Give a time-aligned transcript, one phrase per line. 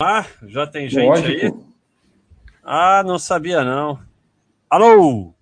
[0.00, 1.28] Ah, já tem gente Lógico.
[1.28, 1.52] aí?
[2.62, 3.98] Ah, não sabia não.
[4.70, 5.34] Alô?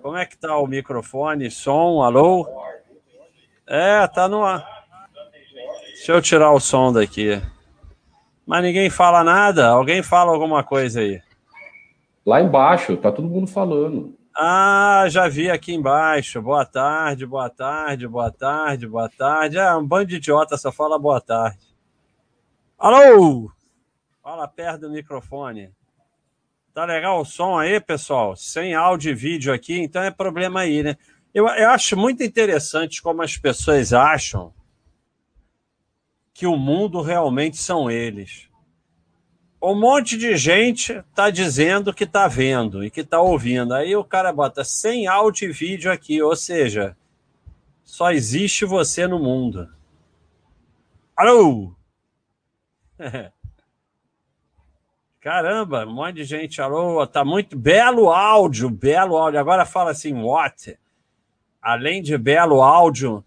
[0.00, 1.50] Como é que tá o microfone?
[1.50, 2.04] Som?
[2.04, 2.46] Alô?
[3.66, 4.64] É, tá no ar.
[5.86, 7.42] Deixa eu tirar o som daqui.
[8.46, 9.66] Mas ninguém fala nada?
[9.66, 11.20] Alguém fala alguma coisa aí?
[12.24, 14.16] Lá embaixo, tá todo mundo falando.
[14.36, 16.40] Ah, já vi aqui embaixo.
[16.40, 19.58] Boa tarde, boa tarde, boa tarde, boa tarde.
[19.58, 21.73] É, um bando de idiota só fala boa tarde.
[22.84, 23.50] Alô?
[24.22, 25.72] Fala perto do microfone.
[26.74, 28.36] Tá legal o som aí, pessoal?
[28.36, 30.94] Sem áudio e vídeo aqui, então é problema aí, né?
[31.32, 34.52] Eu, eu acho muito interessante como as pessoas acham
[36.34, 38.50] que o mundo realmente são eles.
[39.62, 43.72] Um monte de gente está dizendo que está vendo e que está ouvindo.
[43.72, 46.94] Aí o cara bota sem áudio e vídeo aqui, ou seja,
[47.82, 49.74] só existe você no mundo.
[51.16, 51.74] Alô?
[55.20, 59.40] Caramba, um monte de gente, alô, tá muito belo áudio, belo áudio.
[59.40, 60.78] Agora fala assim, what?
[61.62, 63.24] Além de belo áudio,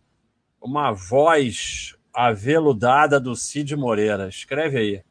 [0.61, 4.27] uma voz aveludada do Cid Moreira.
[4.27, 5.03] Escreve aí.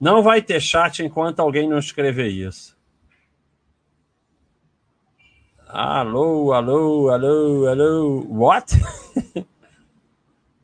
[0.00, 2.76] Não vai ter chat enquanto alguém não escrever isso.
[5.68, 8.26] Alô, alô, alô, alô.
[8.28, 8.74] What?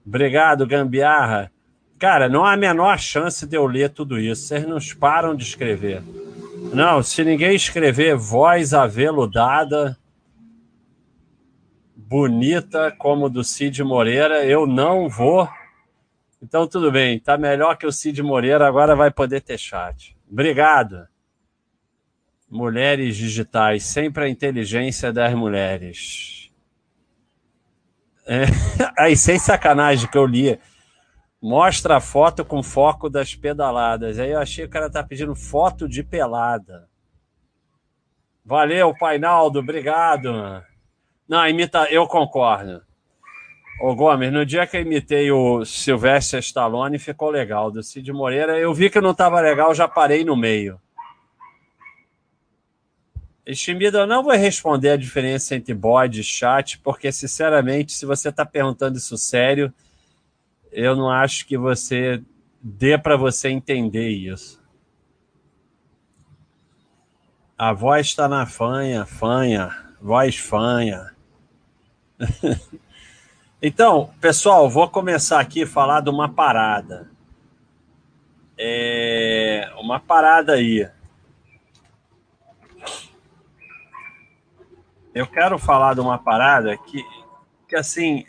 [0.07, 1.54] Obrigado, Gambiarra.
[2.05, 4.49] Cara, não há a menor chance de eu ler tudo isso.
[4.49, 6.03] Vocês não param de escrever.
[6.71, 9.97] Não, se ninguém escrever voz aveludada,
[11.97, 15.49] bonita como do Cid Moreira, eu não vou.
[16.43, 20.15] Então tudo bem, tá melhor que o Cid Moreira, agora vai poder ter chat.
[20.31, 21.09] Obrigado.
[22.51, 26.53] Mulheres digitais, sempre a inteligência das mulheres.
[28.27, 28.45] É,
[28.99, 30.61] aí, sem sacanagem que eu li.
[31.47, 34.19] Mostra a foto com foco das pedaladas.
[34.19, 36.89] Aí eu achei que o cara tá pedindo foto de pelada.
[38.43, 40.33] Valeu, Painaldo, obrigado.
[41.29, 42.83] Não, imita, eu concordo.
[43.79, 47.71] Ô Gomes, no dia que eu imitei o Silvestre Stallone, ficou legal.
[47.71, 50.81] Do Cid Moreira, eu vi que não estava legal, já parei no meio.
[53.45, 58.31] Estimido, eu não vou responder a diferença entre bode e chat, porque, sinceramente, se você
[58.31, 59.71] está perguntando isso sério,
[60.75, 62.21] eu não acho que você
[62.61, 64.63] dê para você entender isso.
[67.57, 69.71] A voz está na fanha, fanha,
[70.01, 71.15] voz fanha.
[73.63, 77.09] então, pessoal, vou começar aqui a falar de uma parada.
[78.59, 80.91] É uma parada aí.
[85.15, 87.01] Eu quero falar de uma parada que,
[87.69, 88.27] que assim,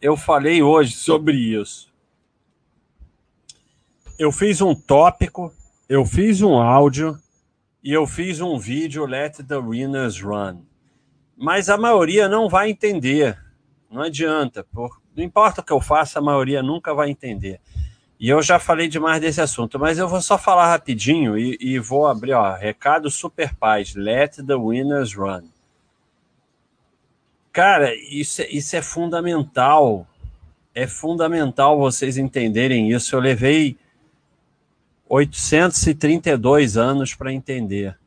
[0.00, 1.92] eu falei hoje sobre isso.
[4.18, 5.52] Eu fiz um tópico,
[5.88, 7.18] eu fiz um áudio
[7.82, 10.68] e eu fiz um vídeo Let the Winners Run
[11.38, 13.38] mas a maioria não vai entender.
[13.88, 17.60] Não adianta, por, não importa o que eu faça, a maioria nunca vai entender.
[18.18, 21.78] E eu já falei demais desse assunto, mas eu vou só falar rapidinho e, e
[21.78, 25.44] vou abrir, ó, recado super paz, let the winners run.
[27.52, 30.06] Cara, isso, é, isso é fundamental.
[30.74, 33.16] É fundamental vocês entenderem isso.
[33.16, 33.76] Eu levei
[35.08, 37.98] 832 anos para entender.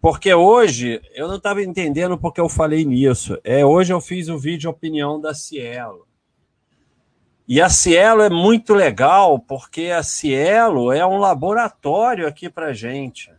[0.00, 3.38] Porque hoje eu não estava entendendo porque eu falei nisso.
[3.42, 6.06] É, hoje eu fiz o vídeo opinião da Cielo.
[7.48, 13.32] E a Cielo é muito legal porque a Cielo é um laboratório aqui para gente.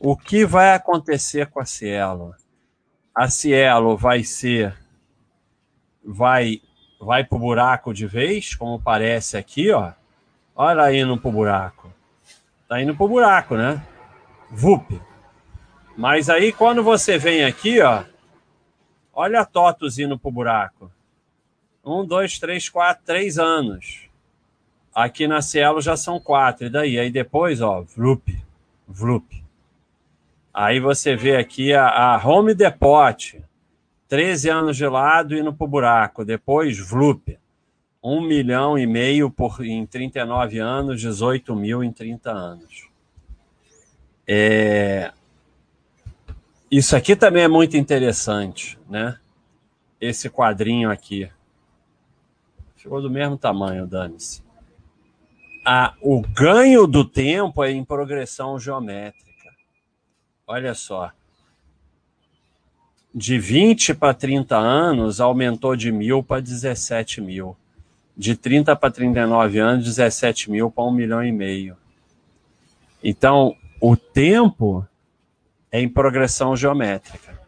[0.00, 2.34] O que vai acontecer com a Cielo?
[3.16, 4.76] A Cielo vai ser,
[6.04, 6.60] vai,
[7.00, 9.92] vai para o buraco de vez, como parece aqui, ó.
[10.54, 11.90] Olha indo para o buraco.
[12.68, 13.82] Tá indo para o buraco, né?
[14.50, 15.00] VUP.
[15.96, 18.04] Mas aí quando você vem aqui, ó,
[19.14, 20.92] olha a TOTUS indo pro buraco.
[21.82, 24.10] Um, dois, três, quatro, três anos.
[24.94, 26.66] Aqui na Cielo já são quatro.
[26.66, 26.98] E daí?
[26.98, 28.44] Aí depois, ó, VLUP,
[28.86, 29.45] VLUP.
[30.56, 33.14] Aí você vê aqui a, a Home Depot,
[34.08, 36.24] 13 anos de lado indo pro buraco.
[36.24, 37.38] Depois, VLUP.
[38.02, 42.88] Um milhão e meio por, em 39 anos, 18 mil em 30 anos.
[44.26, 45.12] É,
[46.70, 49.18] isso aqui também é muito interessante, né?
[50.00, 51.30] Esse quadrinho aqui.
[52.76, 54.42] Ficou do mesmo tamanho, dane-se.
[55.66, 59.25] Ah, o ganho do tempo é em progressão geométrica.
[60.46, 61.10] Olha só.
[63.12, 67.56] de 20 para 30 anos aumentou de mil para 17 mil.
[68.16, 71.76] De 30 para 39 anos, 17 mil para um milhão e meio.
[73.02, 74.86] Então, o tempo
[75.72, 77.40] é em progressão geométrica.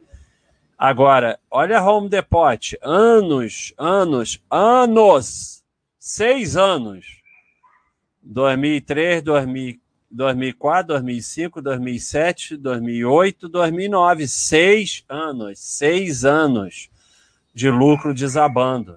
[0.77, 5.63] Agora, olha Home Depot, anos, anos, anos,
[5.99, 7.21] seis anos.
[8.23, 14.27] 2003, 2004, 2005, 2007, 2008, 2009.
[14.27, 16.89] Seis anos, seis anos
[17.55, 18.97] de lucro desabando.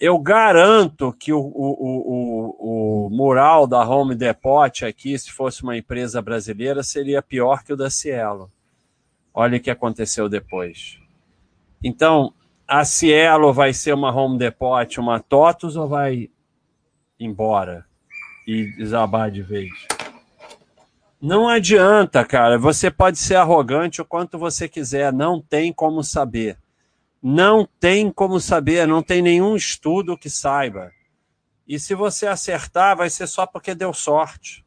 [0.00, 5.76] Eu garanto que o, o, o, o, mural da Home Depot aqui, se fosse uma
[5.76, 8.50] empresa brasileira, seria pior que o da Cielo.
[9.34, 10.98] Olha o que aconteceu depois.
[11.82, 12.32] Então,
[12.66, 16.30] a Cielo vai ser uma Home Depot, uma TOTUS ou vai
[17.18, 17.87] embora
[18.48, 19.70] e desabar de vez?
[21.20, 22.58] Não adianta, cara.
[22.58, 26.56] Você pode ser arrogante o quanto você quiser, não tem como saber.
[27.22, 30.90] Não tem como saber, não tem nenhum estudo que saiba.
[31.66, 34.64] E se você acertar, vai ser só porque deu sorte.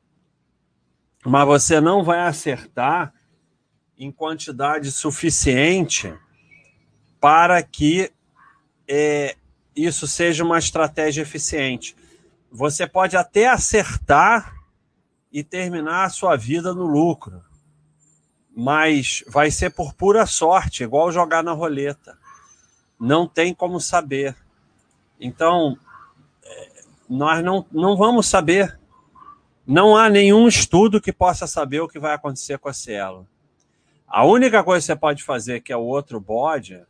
[1.25, 3.11] Mas você não vai acertar
[3.97, 6.13] em quantidade suficiente
[7.19, 8.11] para que
[8.87, 9.35] é,
[9.75, 11.95] isso seja uma estratégia eficiente.
[12.51, 14.53] Você pode até acertar
[15.31, 17.41] e terminar a sua vida no lucro,
[18.55, 22.19] mas vai ser por pura sorte, igual jogar na roleta
[23.01, 24.35] não tem como saber.
[25.19, 25.75] Então,
[26.43, 28.79] é, nós não, não vamos saber.
[29.65, 33.27] Não há nenhum estudo que possa saber o que vai acontecer com a Cielo.
[34.07, 36.85] A única coisa que você pode fazer, que é o outro bode,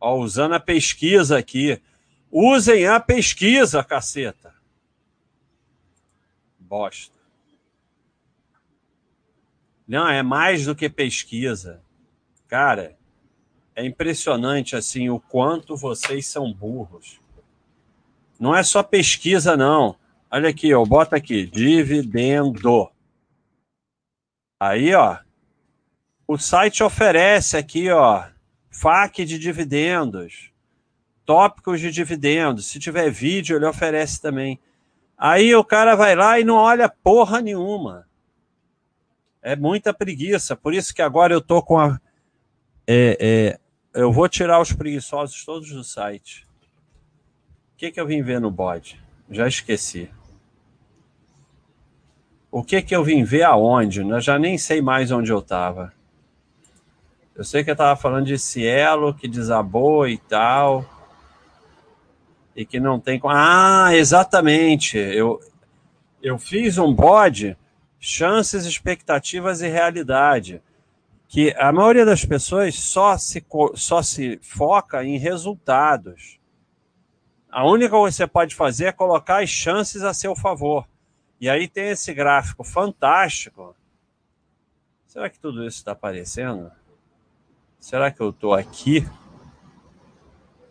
[0.00, 1.82] ó, usando a pesquisa aqui,
[2.30, 4.54] usem a pesquisa, caceta.
[6.58, 7.18] Bosta.
[9.86, 11.82] Não, é mais do que pesquisa.
[12.46, 12.96] Cara,
[13.74, 17.20] é impressionante assim o quanto vocês são burros.
[18.38, 19.96] Não é só pesquisa, não.
[20.30, 22.90] Olha aqui, ó, bota aqui, dividendo.
[24.60, 25.18] Aí, ó,
[26.26, 28.28] o site oferece aqui, ó,
[28.70, 30.52] FAQ de dividendos,
[31.28, 32.68] tópicos de dividendos.
[32.68, 34.58] Se tiver vídeo, ele oferece também.
[35.14, 38.08] Aí o cara vai lá e não olha porra nenhuma.
[39.42, 40.56] É muita preguiça.
[40.56, 42.00] Por isso que agora eu tô com a.
[42.86, 43.60] É, é,
[44.00, 46.46] eu vou tirar os preguiçosos todos do site.
[47.74, 48.98] O que, que eu vim ver no bode?
[49.30, 50.10] Já esqueci.
[52.50, 54.00] O que, que eu vim ver aonde?
[54.00, 55.92] Eu já nem sei mais onde eu estava.
[57.36, 60.97] Eu sei que eu estava falando de Cielo, que desabou e tal.
[62.58, 63.20] E que não tem.
[63.24, 64.98] Ah, exatamente.
[64.98, 65.38] Eu,
[66.20, 67.56] eu fiz um bode,
[68.00, 70.60] chances, expectativas e realidade
[71.28, 73.46] que a maioria das pessoas só se,
[73.76, 76.40] só se foca em resultados.
[77.48, 80.84] A única coisa que você pode fazer é colocar as chances a seu favor.
[81.40, 83.72] E aí tem esse gráfico fantástico.
[85.06, 86.72] Será que tudo isso está aparecendo?
[87.78, 89.06] Será que eu estou aqui?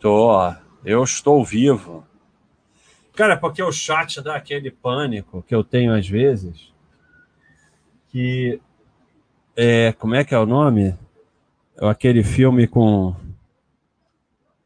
[0.02, 0.67] Tô.
[0.88, 2.08] Eu estou vivo.
[3.14, 6.72] Cara, porque o chat dá aquele pânico que eu tenho às vezes,
[8.08, 8.62] que
[9.54, 10.98] é, como é que é o nome?
[11.76, 13.14] É aquele filme com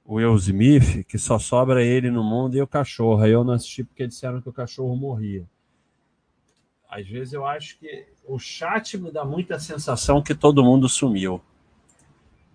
[0.06, 3.24] o Will Smith, que só sobra ele no mundo e o cachorro.
[3.24, 5.43] Aí eu não assisti porque disseram que o cachorro morria.
[6.88, 11.41] Às vezes eu acho que o chat me dá muita sensação que todo mundo sumiu.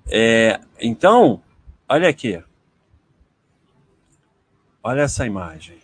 [0.08, 1.42] É, então,
[1.88, 2.40] olha aqui.
[4.88, 5.78] Olha essa imagem.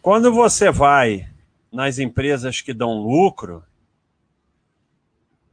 [0.00, 1.28] Quando você vai
[1.72, 3.64] nas empresas que dão lucro,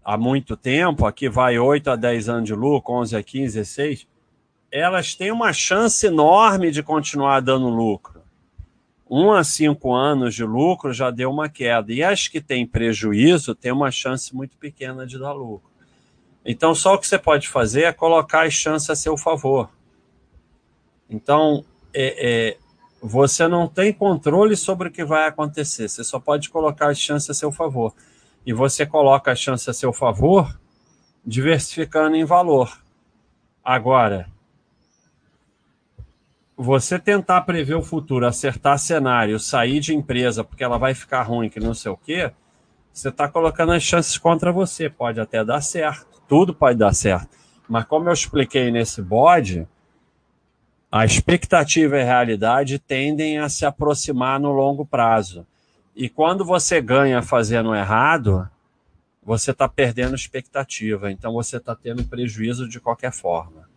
[0.05, 4.07] há muito tempo, aqui vai 8 a 10 anos de lucro, 11 a 15, 16,
[4.71, 8.21] elas têm uma chance enorme de continuar dando lucro.
[9.09, 11.91] 1 a 5 anos de lucro já deu uma queda.
[11.91, 15.71] E as que têm prejuízo têm uma chance muito pequena de dar lucro.
[16.45, 19.67] Então, só o que você pode fazer é colocar as chances a seu favor.
[21.09, 22.57] Então, é, é,
[23.01, 27.29] você não tem controle sobre o que vai acontecer, você só pode colocar as chances
[27.29, 27.93] a seu favor
[28.45, 30.59] e você coloca a chance a seu favor,
[31.25, 32.81] diversificando em valor.
[33.63, 34.27] Agora,
[36.57, 41.49] você tentar prever o futuro, acertar cenário, sair de empresa porque ela vai ficar ruim,
[41.49, 42.31] que não sei o quê,
[42.93, 44.89] você está colocando as chances contra você.
[44.89, 47.29] Pode até dar certo, tudo pode dar certo.
[47.67, 49.67] Mas como eu expliquei nesse bode,
[50.91, 55.47] a expectativa e a realidade tendem a se aproximar no longo prazo.
[55.95, 58.49] E quando você ganha fazendo errado,
[59.23, 63.69] você está perdendo expectativa, então você está tendo prejuízo de qualquer forma.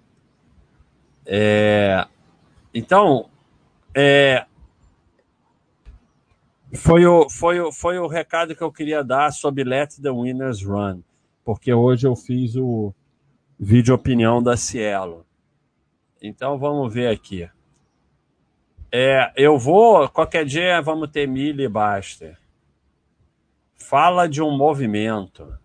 [1.25, 2.06] É,
[2.73, 3.28] então,
[3.94, 4.44] é,
[6.75, 10.62] foi, o, foi, o, foi o recado que eu queria dar sobre Let the Winners
[10.62, 11.00] Run,
[11.44, 12.92] porque hoje eu fiz o
[13.59, 15.24] vídeo opinião da Cielo.
[16.21, 17.49] Então vamos ver aqui.
[18.90, 22.38] É, eu vou, qualquer dia vamos ter Millie Baster.
[23.76, 25.59] Fala de um movimento.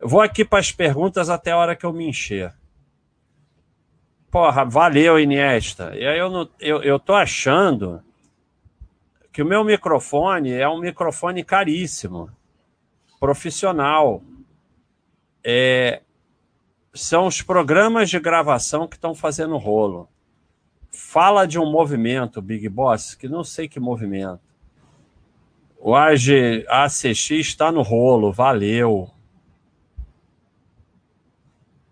[0.00, 2.54] Eu vou aqui para as perguntas até a hora que eu me encher.
[4.30, 5.94] Porra, valeu, Iniesta.
[5.94, 8.02] E aí eu, não, eu, eu tô achando
[9.32, 12.30] que o meu microfone é um microfone caríssimo,
[13.20, 14.22] profissional.
[15.44, 16.02] É,
[16.96, 20.08] são os programas de gravação que estão fazendo rolo.
[20.90, 24.40] Fala de um movimento, Big Boss, que não sei que movimento.
[25.78, 29.10] O AG, ACX está no rolo, valeu.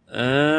[0.09, 0.55] Ah,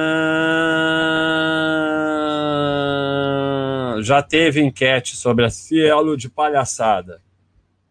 [4.02, 7.22] já teve enquete sobre a Cielo de palhaçada.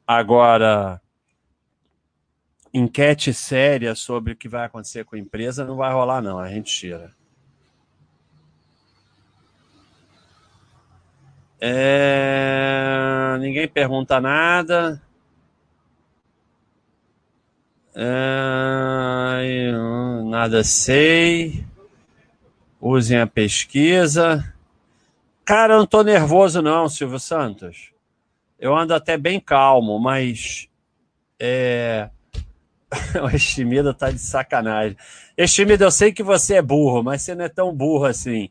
[0.06, 1.00] Agora,
[2.74, 6.40] enquete séria sobre o que vai acontecer com a empresa não vai rolar, não.
[6.40, 7.12] A gente tira.
[11.60, 13.36] É...
[13.38, 15.00] Ninguém pergunta nada.
[17.94, 19.72] É...
[20.24, 21.64] Nada sei.
[22.80, 24.52] Usem a pesquisa.
[25.44, 27.92] Cara, eu não tô nervoso, não, Silvio Santos.
[28.58, 30.68] Eu ando até bem calmo, mas.
[31.38, 32.10] É
[33.22, 34.96] o Estimido tá de sacanagem.
[35.36, 38.50] Estimido, eu sei que você é burro, mas você não é tão burro assim.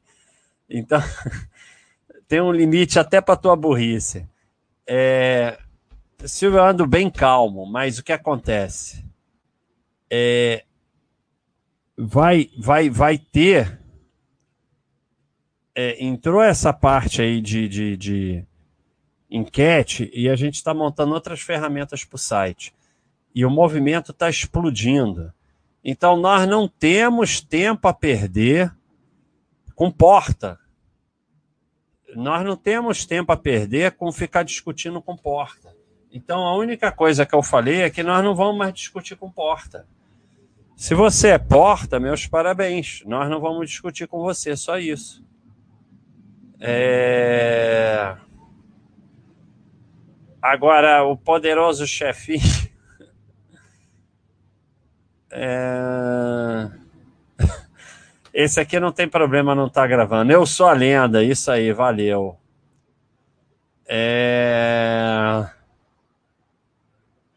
[0.69, 1.01] Então,
[2.27, 4.27] tem um limite até para tua burrice.
[4.87, 5.57] É,
[6.25, 9.03] Silvio, eu ando bem calmo, mas o que acontece?
[10.09, 10.63] É,
[11.97, 13.79] vai, vai, vai ter.
[15.75, 18.45] É, entrou essa parte aí de, de, de
[19.29, 22.71] enquete e a gente está montando outras ferramentas para o site
[23.33, 25.33] e o movimento está explodindo.
[25.83, 28.73] Então nós não temos tempo a perder
[29.75, 30.59] com porta.
[32.15, 35.75] Nós não temos tempo a perder com ficar discutindo com porta.
[36.11, 39.31] Então a única coisa que eu falei é que nós não vamos mais discutir com
[39.31, 39.87] porta.
[40.75, 43.03] Se você é porta, meus parabéns.
[43.05, 45.23] Nós não vamos discutir com você, só isso.
[46.59, 48.15] É...
[50.41, 52.41] Agora, o poderoso chefinho.
[55.35, 56.69] É...
[58.33, 60.31] Esse aqui não tem problema não tá gravando.
[60.31, 62.37] Eu sou a lenda, isso aí, valeu.
[63.87, 65.45] É...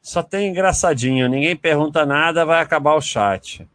[0.00, 3.66] Só tem engraçadinho, ninguém pergunta nada, vai acabar o chat.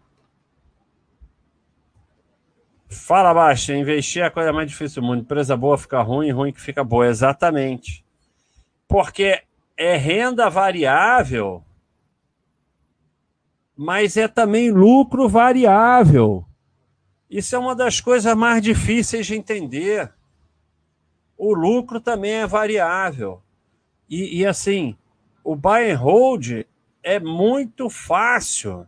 [2.88, 5.22] Fala, Baixa, investir é a coisa mais difícil do mundo.
[5.22, 7.08] Empresa boa fica ruim, ruim que fica boa.
[7.08, 8.04] Exatamente.
[8.86, 9.42] Porque
[9.78, 11.63] é renda variável
[13.84, 16.46] mas é também lucro variável.
[17.28, 20.14] Isso é uma das coisas mais difíceis de entender.
[21.36, 23.42] O lucro também é variável.
[24.08, 24.96] E, e assim,
[25.44, 26.64] o buy and hold
[27.02, 28.86] é muito fácil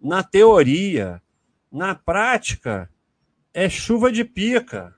[0.00, 1.20] na teoria.
[1.68, 2.88] Na prática,
[3.52, 4.94] é chuva de pica.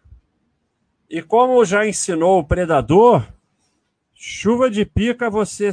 [1.08, 3.26] E como já ensinou o predador,
[4.12, 5.72] chuva de pica você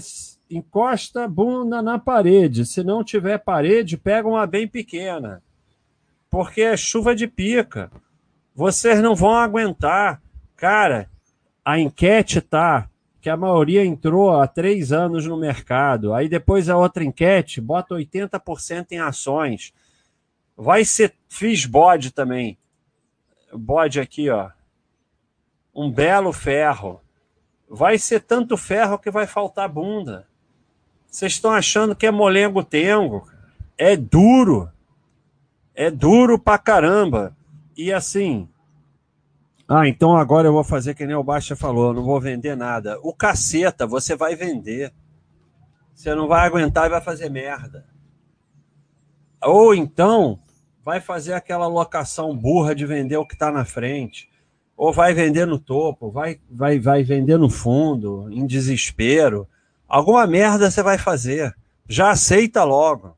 [0.49, 2.65] encosta a bunda na parede.
[2.65, 5.43] Se não tiver parede, pega uma bem pequena.
[6.29, 7.91] Porque é chuva de pica.
[8.55, 10.21] Vocês não vão aguentar.
[10.55, 11.09] Cara,
[11.63, 12.89] a enquete tá
[13.21, 16.13] que a maioria entrou há três anos no mercado.
[16.13, 19.73] Aí depois a outra enquete bota 80% em ações.
[20.55, 21.15] Vai ser.
[21.27, 22.57] Fiz bode também.
[23.53, 24.49] Bode aqui, ó.
[25.73, 27.01] Um belo ferro.
[27.69, 30.28] Vai ser tanto ferro que vai faltar bunda.
[31.09, 33.27] Vocês estão achando que é molengo tengo.
[33.77, 34.69] É duro.
[35.73, 37.35] É duro pra caramba.
[37.75, 38.47] E assim.
[39.67, 42.99] Ah, então agora eu vou fazer que nem o Baixa falou, não vou vender nada.
[43.01, 44.91] O caceta, você vai vender.
[45.93, 47.85] Você não vai aguentar e vai fazer merda.
[49.43, 50.39] Ou então,
[50.83, 54.29] vai fazer aquela locação burra de vender o que está na frente.
[54.75, 59.47] Ou vai vender no topo, vai, vai, vai vender no fundo, em desespero
[59.89, 61.55] Alguma merda você vai fazer.
[61.87, 63.17] Já aceita logo.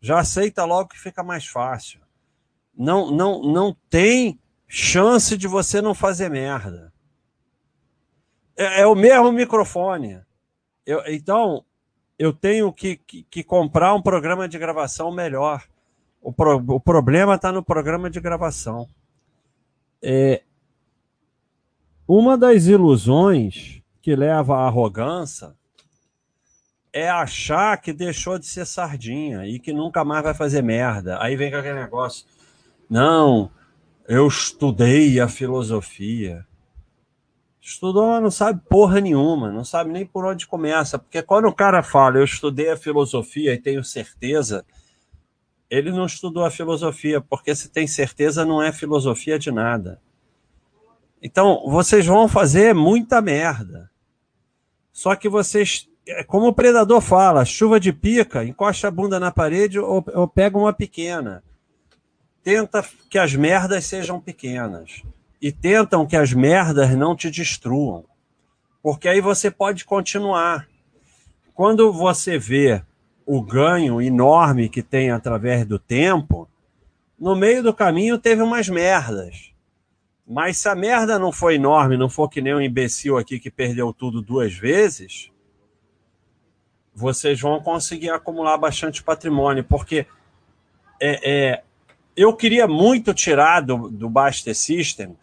[0.00, 2.00] Já aceita logo que fica mais fácil.
[2.74, 6.90] Não, não, não tem chance de você não fazer merda.
[8.56, 10.20] É, é o mesmo microfone.
[10.86, 11.62] Eu, então,
[12.18, 15.62] eu tenho que, que, que comprar um programa de gravação melhor.
[16.22, 18.88] O, pro, o problema está no programa de gravação.
[20.00, 20.42] É,
[22.08, 25.54] uma das ilusões que leva à arrogância
[26.92, 31.22] é achar que deixou de ser sardinha e que nunca mais vai fazer merda.
[31.22, 32.26] Aí vem aquele negócio.
[32.88, 33.50] Não,
[34.06, 36.46] eu estudei a filosofia.
[37.60, 40.98] Estudou, não sabe porra nenhuma, não sabe nem por onde começa.
[40.98, 44.64] Porque quando o cara fala, eu estudei a filosofia e tenho certeza,
[45.70, 50.02] ele não estudou a filosofia, porque se tem certeza não é filosofia de nada.
[51.22, 53.88] Então, vocês vão fazer muita merda.
[54.92, 55.88] Só que vocês,
[56.26, 60.58] como o predador fala, chuva de pica, encosta a bunda na parede ou, ou pega
[60.58, 61.42] uma pequena.
[62.42, 65.02] Tenta que as merdas sejam pequenas.
[65.40, 68.04] E tentam que as merdas não te destruam.
[68.82, 70.68] Porque aí você pode continuar.
[71.54, 72.82] Quando você vê
[73.24, 76.48] o ganho enorme que tem através do tempo,
[77.18, 79.52] no meio do caminho teve umas merdas.
[80.26, 83.50] Mas se a merda não for enorme, não for que nem um imbecil aqui que
[83.50, 85.31] perdeu tudo duas vezes,
[86.94, 90.06] vocês vão conseguir acumular bastante patrimônio, porque
[91.00, 91.62] é, é
[92.16, 95.16] eu queria muito tirar do, do Baster System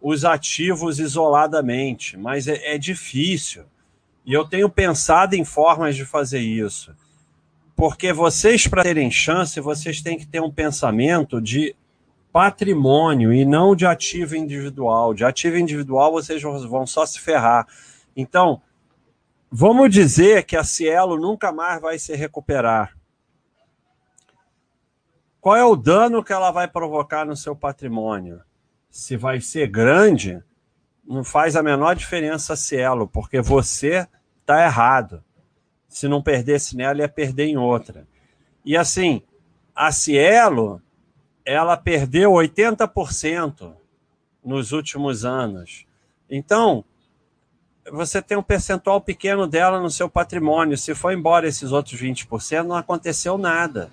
[0.00, 3.64] os ativos isoladamente, mas é, é difícil.
[4.24, 6.94] E eu tenho pensado em formas de fazer isso.
[7.74, 11.74] Porque vocês, para terem chance, vocês têm que ter um pensamento de
[12.32, 15.14] patrimônio e não de ativo individual.
[15.14, 17.66] De ativo individual, vocês vão só se ferrar.
[18.16, 18.60] Então,
[19.50, 22.96] vamos dizer que a Cielo nunca mais vai se recuperar.
[25.40, 28.42] Qual é o dano que ela vai provocar no seu patrimônio?
[28.90, 30.42] Se vai ser grande,
[31.06, 34.06] não faz a menor diferença a Cielo, porque você
[34.40, 35.22] está errado
[35.88, 38.06] se não perdesse nela, ia perder em outra.
[38.64, 39.22] E assim,
[39.74, 40.82] a Cielo,
[41.44, 43.74] ela perdeu 80%
[44.44, 45.86] nos últimos anos.
[46.28, 46.84] Então,
[47.90, 50.76] você tem um percentual pequeno dela no seu patrimônio.
[50.76, 53.90] Se for embora esses outros 20%, não aconteceu nada.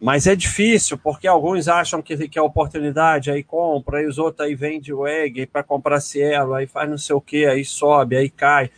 [0.00, 4.46] Mas é difícil, porque alguns acham que, que é oportunidade, aí compra, aí os outros
[4.46, 8.16] aí vendem o egg para comprar Cielo, aí faz não sei o que, aí sobe,
[8.16, 8.70] aí cai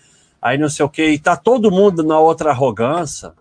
[0.43, 3.33] aí não sei o que, e tá todo mundo na outra arrogância,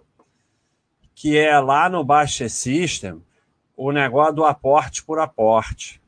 [1.16, 3.20] que é lá no Baixa System,
[3.76, 6.00] o negócio do aporte por aporte.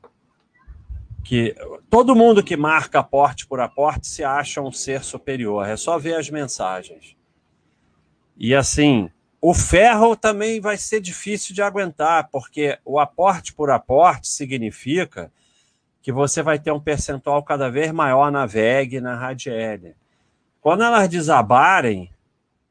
[1.23, 1.55] Que
[1.89, 6.15] todo mundo que marca aporte por aporte se acha um ser superior, é só ver
[6.15, 7.15] as mensagens.
[8.37, 9.09] E assim,
[9.39, 15.31] o ferro também vai ser difícil de aguentar, porque o aporte por aporte significa
[16.01, 19.95] que você vai ter um percentual cada vez maior na VEG e na Radiel.
[20.59, 22.09] Quando elas desabarem,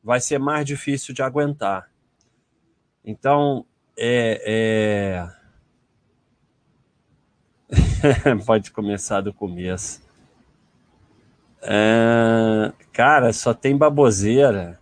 [0.02, 1.90] vai ser mais difícil de aguentar.
[3.04, 3.64] Então,
[3.96, 5.41] é, é...
[8.46, 10.02] pode começar do começo.
[11.62, 12.72] É...
[12.92, 14.80] Cara, só tem baboseira.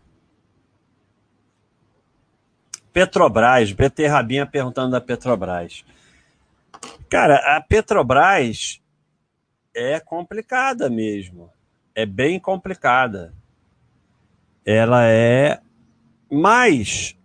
[2.92, 5.84] Petrobras, BT Rabinha perguntando da Petrobras.
[7.08, 8.80] Cara, a Petrobras
[9.74, 11.50] é complicada mesmo
[11.94, 13.34] é bem complicada.
[14.64, 15.60] Ela é.
[16.30, 17.16] Mas,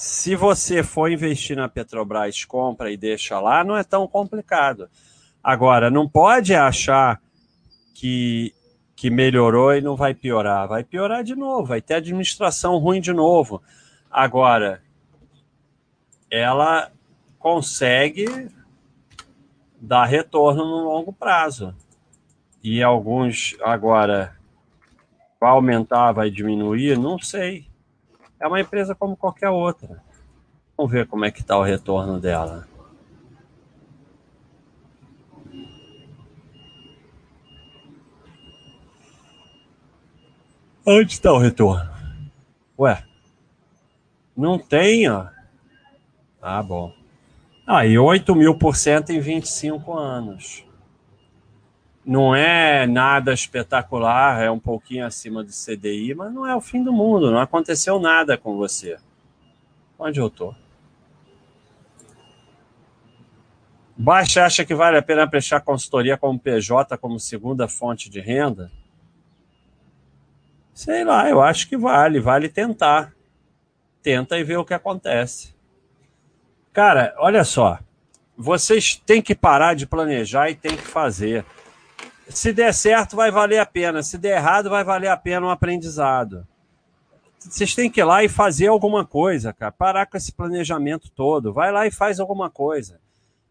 [0.00, 4.88] se você for investir na Petrobras, compra e deixa lá, não é tão complicado.
[5.42, 7.20] Agora, não pode achar
[7.92, 8.54] que,
[8.94, 10.68] que melhorou e não vai piorar.
[10.68, 13.60] Vai piorar de novo, vai ter administração ruim de novo.
[14.08, 14.80] Agora,
[16.30, 16.92] ela
[17.36, 18.48] consegue
[19.80, 21.74] dar retorno no longo prazo
[22.62, 24.36] e alguns agora
[25.40, 27.67] vai aumentar, vai diminuir, não sei.
[28.40, 30.02] É uma empresa como qualquer outra.
[30.76, 32.68] Vamos ver como é que está o retorno dela.
[40.86, 41.90] Onde está o retorno?
[42.78, 43.04] Ué,
[44.36, 45.26] não tem, ó.
[46.40, 46.94] Ah, bom.
[47.66, 50.67] Aí, ah, 8 mil por cento em 25 anos
[52.08, 56.82] não é nada espetacular, é um pouquinho acima do CDI, mas não é o fim
[56.82, 58.96] do mundo, não aconteceu nada com você.
[59.98, 60.54] Onde eu tô?
[63.94, 68.72] Baixa acha que vale a pena prestar consultoria como PJ como segunda fonte de renda?
[70.72, 73.12] Sei lá, eu acho que vale, vale tentar.
[74.02, 75.54] Tenta e vê o que acontece.
[76.72, 77.78] Cara, olha só,
[78.34, 81.44] vocês têm que parar de planejar e têm que fazer
[82.28, 84.02] Se der certo, vai valer a pena.
[84.02, 86.46] Se der errado, vai valer a pena um aprendizado.
[87.38, 89.72] Vocês têm que ir lá e fazer alguma coisa, cara.
[89.72, 91.52] Parar com esse planejamento todo.
[91.52, 93.00] Vai lá e faz alguma coisa.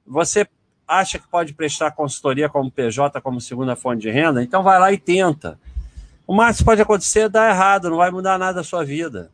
[0.06, 0.48] Você
[0.88, 4.44] acha que pode prestar consultoria como PJ, como segunda fonte de renda?
[4.44, 5.60] Então vai lá e tenta.
[6.26, 9.32] O máximo pode acontecer é dar errado, não vai mudar nada a sua vida.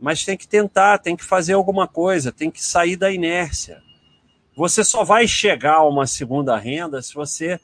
[0.00, 3.82] Mas tem que tentar, tem que fazer alguma coisa, tem que sair da inércia.
[4.56, 7.60] Você só vai chegar a uma segunda renda se você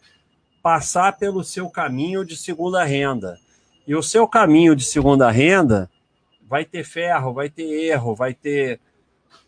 [0.63, 3.39] passar pelo seu caminho de segunda renda.
[3.87, 5.91] E o seu caminho de segunda renda
[6.43, 8.81] vai ter ferro, vai ter erro, vai ter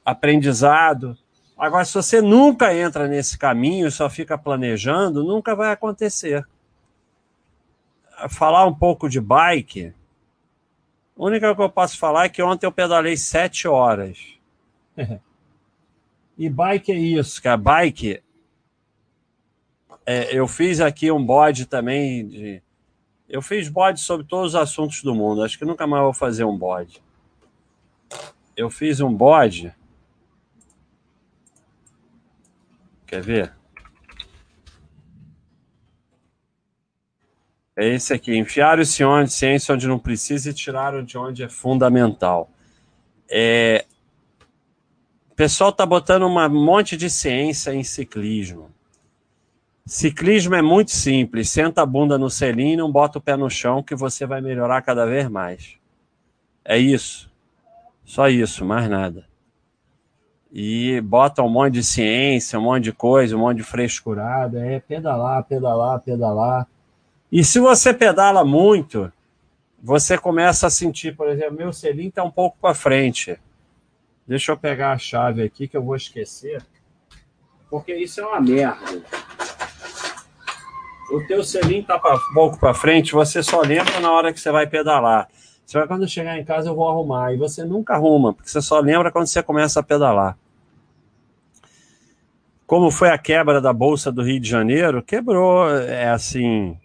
[0.05, 1.17] aprendizado.
[1.57, 6.47] Agora, se você nunca entra nesse caminho e só fica planejando, nunca vai acontecer.
[8.29, 9.95] Falar um pouco de bike,
[11.17, 14.19] a única que eu posso falar é que ontem eu pedalei sete horas.
[16.39, 17.57] e bike é isso, cara.
[17.57, 18.23] Bike
[20.05, 22.63] é, eu fiz aqui um bode também de.
[23.29, 25.43] Eu fiz bode sobre todos os assuntos do mundo.
[25.43, 27.03] Acho que nunca mais vou fazer um bode.
[28.57, 29.75] Eu fiz um bode.
[33.07, 33.55] Quer ver?
[37.77, 38.37] É esse aqui.
[38.37, 42.51] Enfiaram-se onde ciência onde não precisa e tiraram de onde é fundamental.
[43.31, 43.87] É...
[45.31, 48.72] O pessoal tá botando um monte de ciência em ciclismo.
[49.85, 51.51] Ciclismo é muito simples.
[51.51, 54.83] Senta a bunda no selinho, não bota o pé no chão, que você vai melhorar
[54.83, 55.77] cada vez mais.
[56.65, 57.31] É isso.
[58.05, 59.27] Só isso, mais nada.
[60.53, 64.65] E bota um monte de ciência, um monte de coisa, um monte de frescurada.
[64.65, 66.69] É pedalar, pedalar, pedalar.
[67.31, 69.11] E se você pedala muito,
[69.83, 73.37] você começa a sentir, por exemplo, meu selinho está um pouco para frente.
[74.29, 76.63] Deixa eu pegar a chave aqui que eu vou esquecer.
[77.69, 79.03] Porque isso é uma merda
[81.13, 84.51] o teu selinho tá pra, pouco para frente, você só lembra na hora que você
[84.51, 85.29] vai pedalar.
[85.65, 88.63] Você vai quando chegar em casa eu vou arrumar e você nunca arruma, porque você
[88.63, 90.37] só lembra quando você começa a pedalar.
[92.67, 96.79] Como foi a quebra da bolsa do Rio de Janeiro, quebrou, é assim,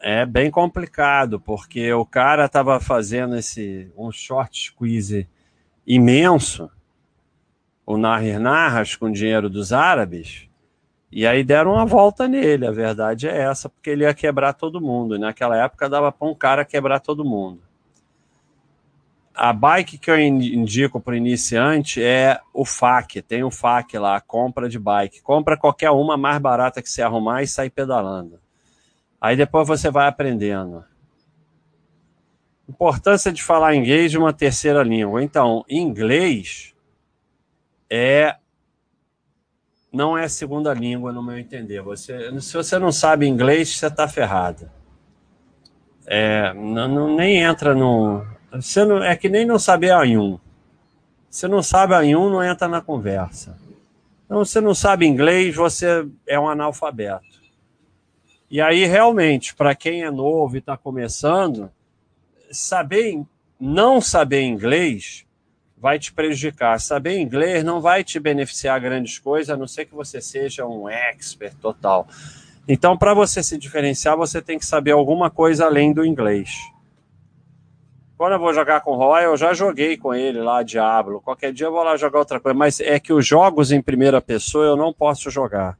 [0.00, 5.28] é bem complicado, porque o cara estava fazendo esse um short squeeze
[5.86, 6.70] imenso,
[7.84, 10.48] o Nahir Narras com dinheiro dos árabes,
[11.10, 14.80] e aí deram uma volta nele, a verdade é essa, porque ele ia quebrar todo
[14.80, 15.14] mundo.
[15.14, 17.60] E naquela época dava para um cara quebrar todo mundo.
[19.32, 23.20] A bike que eu indico para o iniciante é o FAC.
[23.20, 25.20] Tem o FAC lá, compra de bike.
[25.20, 28.40] Compra qualquer uma mais barata que você arrumar e sai pedalando.
[29.20, 30.84] Aí depois você vai aprendendo.
[32.66, 35.22] Importância de falar inglês de uma terceira língua.
[35.22, 36.74] Então, inglês
[37.90, 38.36] é
[39.96, 41.80] não é segunda língua, no meu entender.
[41.80, 44.70] Você, se você não sabe inglês, você está ferrado.
[46.06, 48.24] É, não, não, nem entra no.
[48.52, 50.38] Você não, é que nem não saber A1.
[51.28, 53.58] Você não sabe A1, não entra na conversa.
[54.24, 57.40] Então, você não sabe inglês, você é um analfabeto.
[58.50, 61.70] E aí, realmente, para quem é novo e está começando,
[62.50, 63.24] saber
[63.58, 65.25] não saber inglês
[65.86, 66.80] vai te prejudicar.
[66.80, 70.88] Saber inglês não vai te beneficiar grandes coisas, a não ser que você seja um
[70.88, 72.08] expert total.
[72.66, 76.50] Então, para você se diferenciar, você tem que saber alguma coisa além do inglês.
[78.18, 81.20] Quando eu vou jogar com o Roy, eu já joguei com ele lá, Diablo.
[81.20, 82.58] Qualquer dia eu vou lá jogar outra coisa.
[82.58, 85.78] Mas é que os jogos em primeira pessoa eu não posso jogar.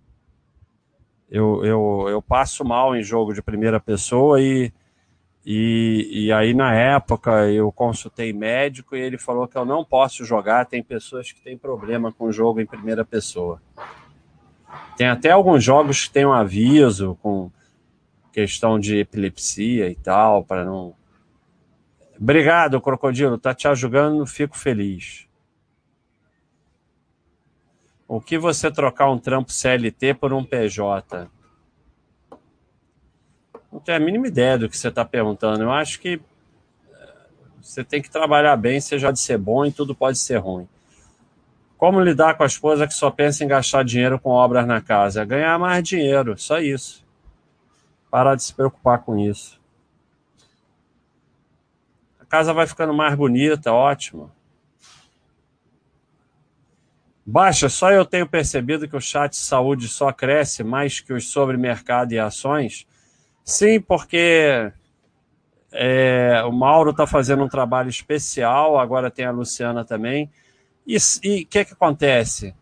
[1.29, 4.73] Eu, eu, eu passo mal em jogo de primeira pessoa e
[5.49, 10.25] e, e aí, na época, eu consultei médico e ele falou que eu não posso
[10.25, 10.67] jogar.
[10.67, 13.63] Tem pessoas que têm problema com o jogo em primeira pessoa.
[14.97, 17.49] Tem até alguns jogos que tem um aviso com
[18.33, 20.97] questão de epilepsia e tal, para não.
[22.21, 23.39] Obrigado, Crocodilo.
[23.39, 25.29] Tá te ajudando, fico feliz.
[28.09, 31.29] O que você trocar um trampo CLT por um PJ?
[33.77, 35.63] Não tenho a mínima ideia do que você está perguntando.
[35.63, 36.19] Eu acho que
[36.91, 37.15] eh,
[37.61, 40.67] você tem que trabalhar bem, seja de ser bom e tudo pode ser ruim.
[41.77, 45.27] Como lidar com a esposa que só pensa em gastar dinheiro com obras na casa?
[45.27, 47.05] Ganhar mais dinheiro, só isso.
[48.11, 49.61] Parar de se preocupar com isso.
[52.19, 54.33] A casa vai ficando mais bonita, ótimo.
[57.27, 61.29] Baixa, só eu tenho percebido que o chat de saúde só cresce mais que os
[61.29, 62.87] sobre mercado e ações.
[63.47, 64.71] Sim, porque
[65.73, 70.31] é, o Mauro está fazendo um trabalho especial, agora tem a Luciana também.
[70.87, 72.55] E o que, que acontece?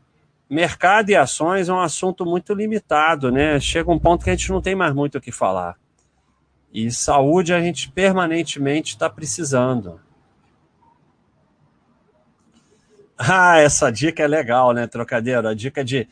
[0.48, 3.58] mercado e ações é um assunto muito limitado, né?
[3.58, 5.76] Chega um ponto que a gente não tem mais muito o que falar.
[6.72, 10.00] E saúde a gente permanentemente está precisando.
[13.16, 15.48] Ah, essa dica é legal, né, trocadeiro?
[15.48, 16.08] A dica de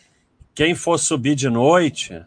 [0.54, 2.24] quem for subir de noite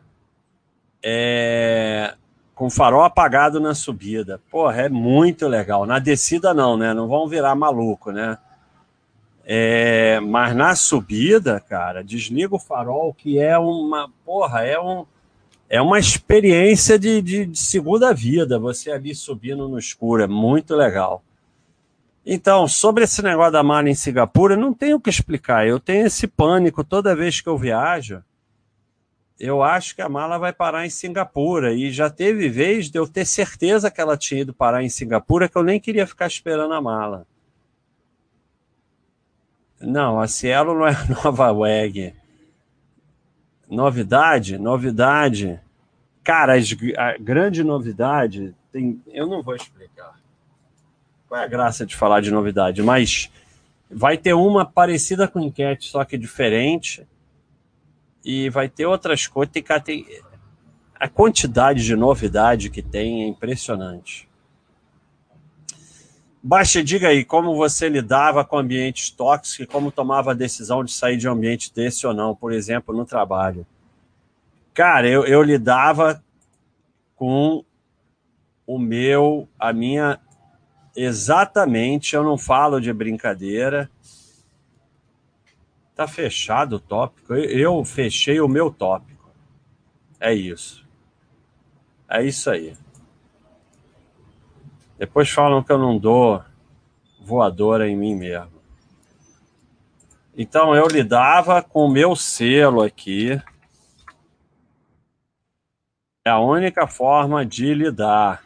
[1.01, 2.15] é
[2.55, 4.41] com farol apagado na subida.
[4.49, 5.85] Porra, é muito legal.
[5.85, 6.93] Na descida não, né?
[6.93, 8.37] Não vão virar maluco, né?
[9.45, 14.09] É, mas na subida, cara, desliga o farol, que é uma.
[14.25, 15.05] Porra, é um.
[15.69, 20.75] É uma experiência de, de, de segunda vida, você ali subindo no escuro, é muito
[20.75, 21.23] legal.
[22.25, 25.67] Então, sobre esse negócio da mala em Singapura, não tenho o que explicar.
[25.67, 28.23] Eu tenho esse pânico toda vez que eu viajo.
[29.39, 31.73] Eu acho que a mala vai parar em Singapura.
[31.73, 35.49] E já teve vez de eu ter certeza que ela tinha ido parar em Singapura,
[35.49, 37.27] que eu nem queria ficar esperando a mala.
[39.79, 42.13] Não, a Cielo não é nova WEG.
[43.69, 44.57] Novidade?
[44.57, 45.59] Novidade.
[46.23, 49.01] Cara, a grande novidade tem.
[49.07, 50.19] Eu não vou explicar.
[51.27, 52.81] Qual é a graça de falar de novidade?
[52.81, 53.29] Mas
[53.89, 57.05] vai ter uma parecida com enquete, só que diferente.
[58.25, 59.53] E vai ter outras coisas.
[59.53, 60.05] Tem, tem,
[60.99, 64.27] a quantidade de novidade que tem é impressionante.
[66.41, 70.91] Baixa, diga aí como você lidava com ambientes tóxicos e como tomava a decisão de
[70.91, 73.65] sair de um ambiente desse ou não, por exemplo, no trabalho.
[74.73, 76.23] Cara, eu, eu lidava
[77.15, 77.63] com
[78.67, 80.19] o meu, a minha.
[80.95, 83.89] Exatamente, eu não falo de brincadeira.
[85.95, 87.33] Tá fechado o tópico.
[87.33, 89.31] Eu fechei o meu tópico.
[90.19, 90.85] É isso.
[92.09, 92.75] É isso aí.
[94.97, 96.43] Depois falam que eu não dou
[97.19, 98.53] voadora em mim mesmo.
[100.37, 103.41] Então eu lidava com o meu selo aqui.
[106.25, 108.43] É a única forma de lidar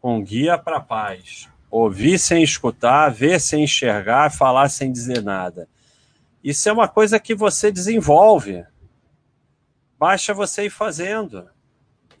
[0.00, 1.48] com guia para paz.
[1.68, 5.68] Ouvir sem escutar, ver sem enxergar, falar sem dizer nada.
[6.46, 8.64] Isso é uma coisa que você desenvolve.
[9.98, 11.48] Basta você ir fazendo.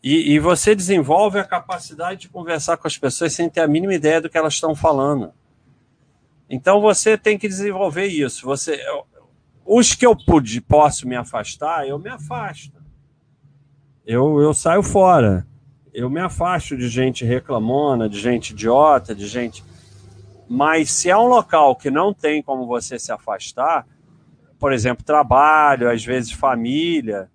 [0.02, 3.94] E, e, você desenvolve a capacidade de conversar com as pessoas sem ter a mínima
[3.94, 5.32] ideia do que elas estão falando.
[6.50, 8.44] Então você tem que desenvolver isso.
[8.46, 8.84] Você,
[9.64, 12.82] os que eu pude, posso me afastar, eu me afasto.
[14.04, 15.46] Eu, eu saio fora.
[15.94, 19.62] Eu me afasto de gente reclamona, de gente idiota, de gente.
[20.48, 23.86] Mas se é um local que não tem como você se afastar,
[24.58, 27.30] por exemplo, trabalho, às vezes família,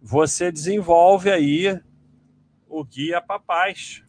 [0.00, 1.80] você desenvolve aí
[2.68, 4.02] o guia para paz.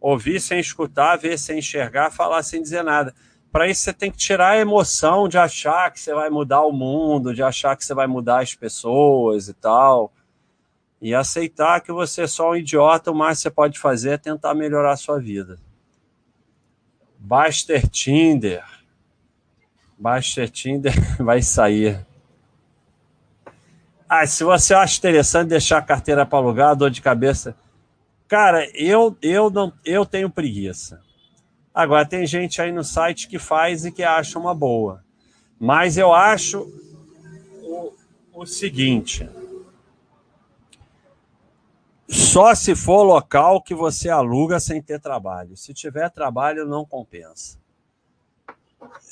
[0.00, 3.14] Ouvir sem escutar, ver sem enxergar, falar sem dizer nada.
[3.52, 6.72] Para isso você tem que tirar a emoção de achar que você vai mudar o
[6.72, 10.12] mundo, de achar que você vai mudar as pessoas e tal.
[11.02, 14.18] E aceitar que você é só um idiota, o mais que você pode fazer é
[14.18, 15.58] tentar melhorar a sua vida.
[17.18, 18.64] Baster Tinder.
[20.00, 22.06] Baster Tinder vai sair.
[24.08, 27.54] Ah, se você acha interessante deixar a carteira para alugar, dor de cabeça.
[28.26, 31.02] Cara, eu, eu, não, eu tenho preguiça.
[31.72, 35.04] Agora, tem gente aí no site que faz e que acha uma boa.
[35.58, 36.60] Mas eu acho
[37.62, 37.92] o,
[38.32, 39.28] o seguinte:
[42.08, 45.56] só se for local que você aluga sem ter trabalho.
[45.56, 47.59] Se tiver trabalho, não compensa.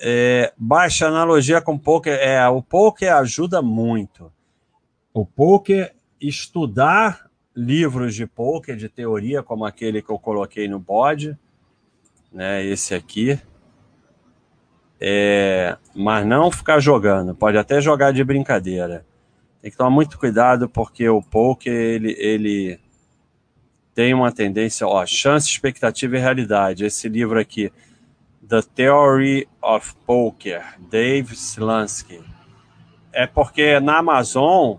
[0.00, 2.14] É, baixa analogia com poker.
[2.14, 4.32] É, o poker ajuda muito
[5.12, 11.36] o poker, estudar livros de poker, de teoria, como aquele que eu coloquei no bode,
[12.32, 13.36] né, esse aqui,
[15.00, 19.04] é, mas não ficar jogando, pode até jogar de brincadeira.
[19.60, 22.80] Tem que tomar muito cuidado porque o poker ele, ele
[23.92, 26.84] tem uma tendência, ó, chance, expectativa e realidade.
[26.84, 27.72] Esse livro aqui,
[28.48, 32.22] The Theory of Poker, Dave Slansky.
[33.12, 34.78] É porque na Amazon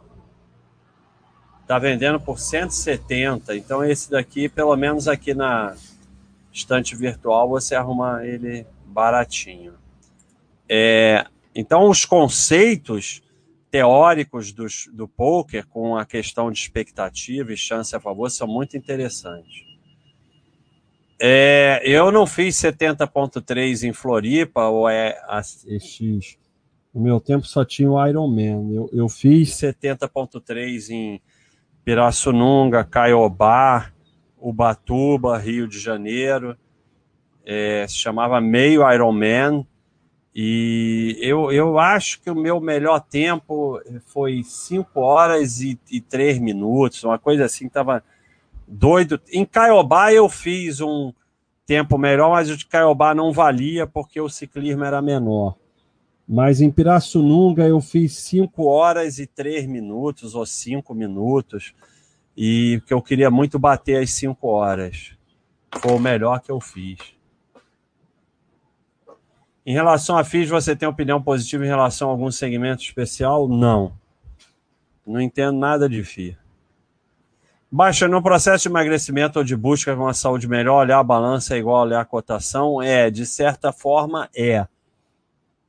[1.70, 3.56] Está vendendo por 170.
[3.56, 5.76] Então, esse daqui, pelo menos aqui na
[6.52, 9.76] estante virtual, você arruma ele baratinho.
[10.68, 13.22] É, então, os conceitos
[13.70, 18.76] teóricos dos, do poker, com a questão de expectativa e chance a favor, são muito
[18.76, 19.69] interessantes.
[21.22, 25.18] É, eu não fiz 70.3 em Floripa, ou é
[25.80, 26.38] X.
[26.94, 28.74] No meu tempo só tinha o Ironman.
[28.74, 31.22] Eu, eu fiz 70.3 em
[31.84, 33.92] Pirassununga, Caiobá,
[34.38, 36.58] Ubatuba, Rio de Janeiro.
[37.46, 39.68] É, se chamava Meio Ironman.
[40.34, 46.40] E eu, eu acho que o meu melhor tempo foi 5 horas e, e 3
[46.40, 48.04] minutos, uma coisa assim, tava
[48.70, 49.20] doido.
[49.32, 51.12] Em Caiobá eu fiz um
[51.66, 55.56] tempo melhor, mas o de Caiobá não valia porque o ciclismo era menor.
[56.28, 61.74] Mas em Pirassununga eu fiz 5 horas e 3 minutos, ou 5 minutos,
[62.38, 65.18] e que eu queria muito bater as 5 horas.
[65.80, 67.00] Foi o melhor que eu fiz.
[69.66, 73.48] Em relação a FIIs, você tem opinião positiva em relação a algum segmento especial?
[73.48, 73.94] Não.
[75.06, 76.38] Não entendo nada de FII.
[77.72, 81.56] Baixa, no processo de emagrecimento ou de busca com uma saúde melhor, olhar a balança
[81.56, 82.82] é igual olhar a cotação?
[82.82, 84.68] É, de certa forma é.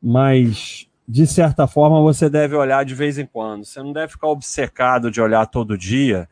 [0.03, 3.67] Mas, de certa forma, você deve olhar de vez em quando.
[3.67, 6.27] Você não deve ficar obcecado de olhar todo dia,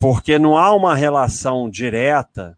[0.00, 2.56] porque não há uma relação direta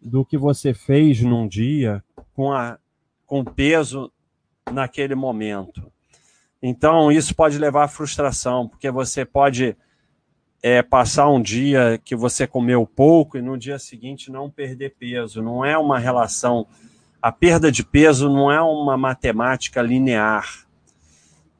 [0.00, 2.78] do que você fez num dia com a
[3.26, 4.10] com peso
[4.70, 5.92] naquele momento.
[6.62, 9.76] Então, isso pode levar à frustração, porque você pode
[10.62, 15.42] é, passar um dia que você comeu pouco e no dia seguinte não perder peso.
[15.42, 16.66] Não é uma relação.
[17.22, 20.66] A perda de peso não é uma matemática linear.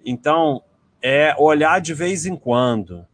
[0.05, 0.63] Então,
[1.03, 3.07] é olhar de vez em quando,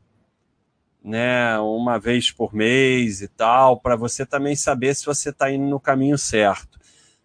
[1.03, 5.67] né, uma vez por mês e tal, para você também saber se você está indo
[5.67, 6.79] no caminho certo.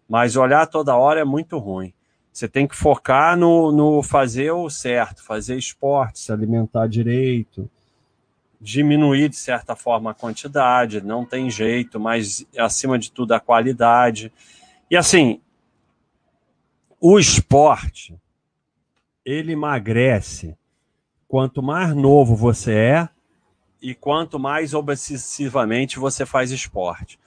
[0.08, 1.94] Mas olhar toda hora é muito ruim.
[2.32, 7.70] Você tem que focar no, no fazer o certo, fazer esporte, se alimentar direito,
[8.60, 14.30] diminuir de certa forma a quantidade, não tem jeito, mas acima de tudo a qualidade.
[14.90, 15.40] E assim,
[17.00, 18.14] o esporte,
[19.24, 20.56] ele emagrece
[21.26, 23.08] quanto mais novo você é
[23.80, 27.18] e quanto mais obsessivamente você faz esporte.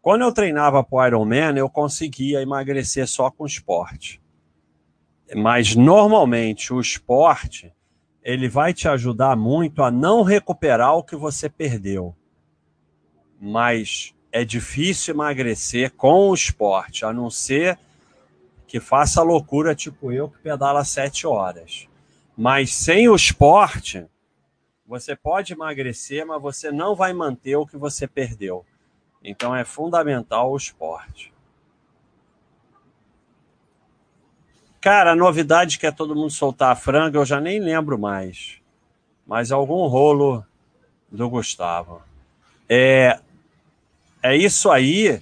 [0.00, 4.20] Quando eu treinava para Ironman, eu conseguia emagrecer só com esporte.
[5.34, 7.74] Mas normalmente o esporte
[8.26, 12.12] ele vai te ajudar muito a não recuperar o que você perdeu.
[13.40, 17.78] Mas é difícil emagrecer com o esporte, a não ser
[18.66, 21.86] que faça loucura tipo eu que pedala sete horas.
[22.36, 24.04] Mas sem o esporte,
[24.84, 28.66] você pode emagrecer, mas você não vai manter o que você perdeu.
[29.22, 31.32] Então é fundamental o esporte.
[34.86, 38.58] Cara, a novidade que é todo mundo soltar a franga, eu já nem lembro mais.
[39.26, 40.46] Mas algum rolo
[41.10, 42.00] do Gustavo.
[42.68, 43.18] É,
[44.22, 45.20] é isso aí.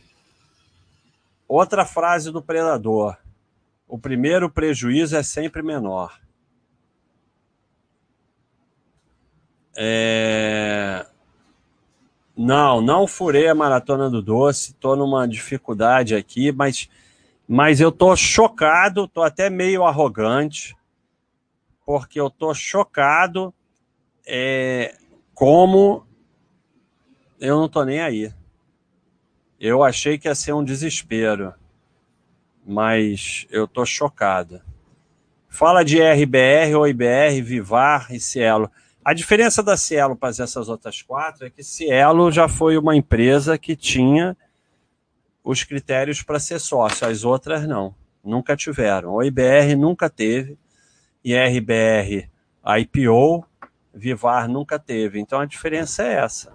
[1.49, 3.17] Outra frase do predador.
[3.89, 6.21] O primeiro prejuízo é sempre menor.
[9.75, 11.07] É...
[12.37, 16.91] Não, não furei a maratona do doce, estou numa dificuldade aqui, mas,
[17.47, 20.75] mas eu estou chocado, estou até meio arrogante,
[21.85, 23.53] porque eu estou chocado
[24.27, 24.97] é,
[25.35, 26.07] como
[27.41, 28.33] eu não estou nem aí.
[29.61, 31.55] Eu achei que ia ser um desespero,
[32.67, 34.63] mas eu estou chocado.
[35.49, 38.71] Fala de RBR, OIBR, Vivar e Cielo.
[39.05, 43.59] A diferença da Cielo para essas outras quatro é que Cielo já foi uma empresa
[43.59, 44.37] que tinha
[45.45, 49.13] os critérios para ser sócio, as outras não, nunca tiveram.
[49.13, 50.59] O IBR nunca teve,
[51.23, 52.31] e RBR
[52.67, 53.47] IPO,
[53.93, 55.21] Vivar nunca teve.
[55.21, 56.53] Então a diferença é essa.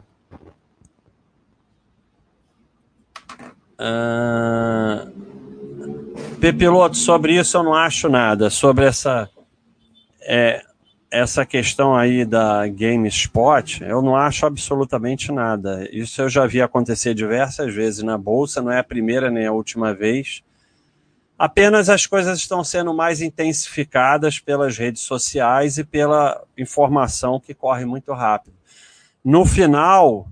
[3.80, 5.30] Uh...
[6.41, 8.49] Pepiloto, sobre isso eu não acho nada.
[8.49, 9.30] Sobre essa.
[10.21, 10.65] É,
[11.12, 15.88] essa questão aí da GameSpot, eu não acho absolutamente nada.
[15.91, 19.52] Isso eu já vi acontecer diversas vezes na bolsa, não é a primeira nem a
[19.52, 20.43] última vez.
[21.38, 27.86] Apenas as coisas estão sendo mais intensificadas pelas redes sociais e pela informação que corre
[27.86, 28.56] muito rápido.
[29.24, 30.28] No final,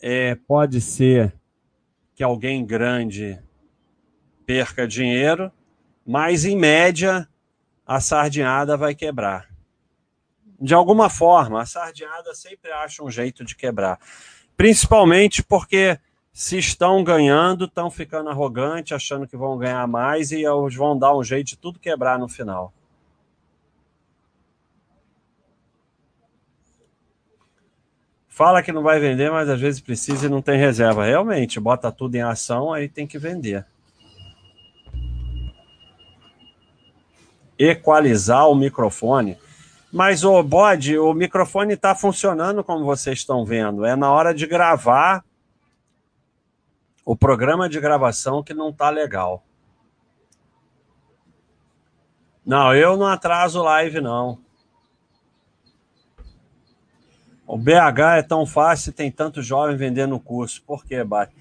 [0.00, 1.34] é, pode ser
[2.14, 3.38] que alguém grande
[4.46, 5.52] perca dinheiro,
[6.06, 7.28] mas em média
[7.86, 9.49] a sardinhada vai quebrar
[10.60, 13.98] de alguma forma, a sardinhada sempre acha um jeito de quebrar.
[14.56, 15.98] Principalmente porque
[16.32, 21.16] se estão ganhando, estão ficando arrogantes, achando que vão ganhar mais e eles vão dar
[21.16, 22.72] um jeito de tudo quebrar no final.
[28.28, 31.04] Fala que não vai vender, mas às vezes precisa e não tem reserva.
[31.04, 33.66] Realmente, bota tudo em ação, aí tem que vender.
[37.58, 39.36] Equalizar o microfone.
[39.92, 43.84] Mas o bode, o microfone está funcionando como vocês estão vendo.
[43.84, 45.24] É na hora de gravar
[47.04, 49.42] o programa de gravação que não está legal.
[52.46, 54.38] Não, eu não atraso live, não.
[57.46, 60.62] O BH é tão fácil tem tanto jovem vendendo curso.
[60.64, 61.34] Por que, Bate?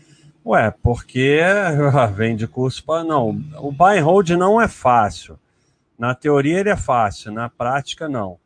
[0.43, 1.39] Ué, porque
[2.15, 3.03] vende curso para.
[3.03, 3.29] Não,
[3.59, 5.39] o buy and hold não é fácil.
[5.99, 8.39] Na teoria ele é fácil, na prática não.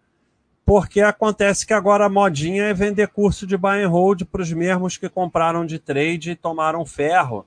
[0.65, 4.51] Porque acontece que agora a modinha é vender curso de buy and hold para os
[4.51, 7.45] mesmos que compraram de trade e tomaram ferro.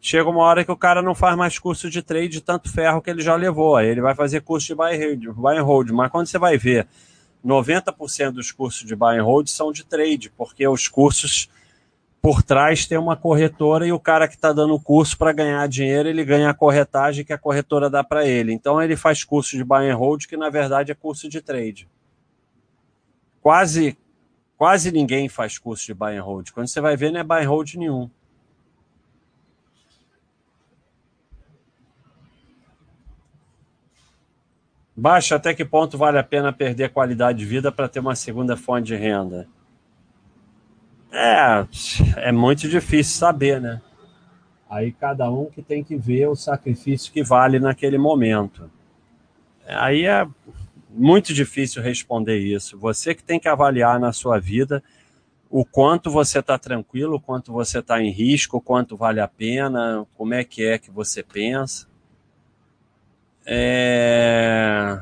[0.00, 3.10] Chega uma hora que o cara não faz mais curso de trade, tanto ferro que
[3.10, 3.76] ele já levou.
[3.76, 4.96] Aí ele vai fazer curso de buy
[5.58, 5.90] and hold.
[5.90, 6.86] Mas quando você vai ver,
[7.44, 11.50] 90% dos cursos de buy and hold são de trade, porque os cursos
[12.26, 15.68] por trás tem uma corretora e o cara que está dando o curso para ganhar
[15.68, 18.52] dinheiro, ele ganha a corretagem que a corretora dá para ele.
[18.52, 21.88] Então ele faz curso de buy and hold, que na verdade é curso de trade.
[23.40, 23.96] Quase
[24.56, 26.50] quase ninguém faz curso de buy and hold.
[26.50, 28.10] Quando você vai ver, não é buy and hold nenhum.
[34.96, 38.56] Baixa até que ponto vale a pena perder qualidade de vida para ter uma segunda
[38.56, 39.46] fonte de renda?
[41.18, 41.66] É,
[42.28, 43.80] é muito difícil saber, né?
[44.68, 48.70] Aí cada um que tem que ver o sacrifício que vale naquele momento.
[49.66, 50.26] Aí é
[50.90, 52.78] muito difícil responder isso.
[52.78, 54.82] Você que tem que avaliar na sua vida
[55.48, 59.28] o quanto você está tranquilo, o quanto você está em risco, o quanto vale a
[59.28, 61.86] pena, como é que é que você pensa.
[63.46, 65.00] É...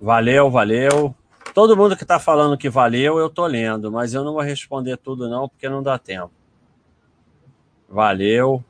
[0.00, 1.14] Valeu, valeu.
[1.52, 4.96] Todo mundo que está falando que valeu, eu tô lendo, mas eu não vou responder
[4.96, 6.32] tudo não, porque não dá tempo.
[7.88, 8.64] Valeu.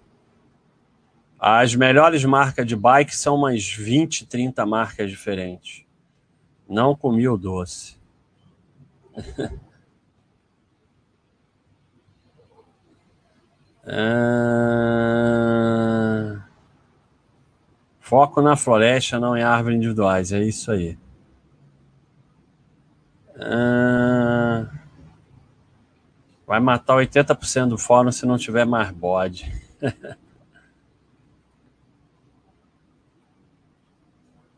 [1.38, 5.84] As melhores marcas de bike são umas 20, 30 marcas diferentes.
[6.68, 7.96] Não comi o doce.
[13.86, 14.80] ah...
[18.00, 20.32] Foco na floresta, não em árvores individuais.
[20.32, 20.98] É isso aí.
[23.42, 24.68] Ah,
[26.46, 29.50] vai matar 80% do fórum se não tiver mais bode.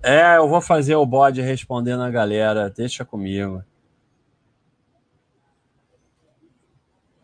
[0.02, 2.68] é, eu vou fazer o bode respondendo a galera.
[2.68, 3.62] Deixa comigo.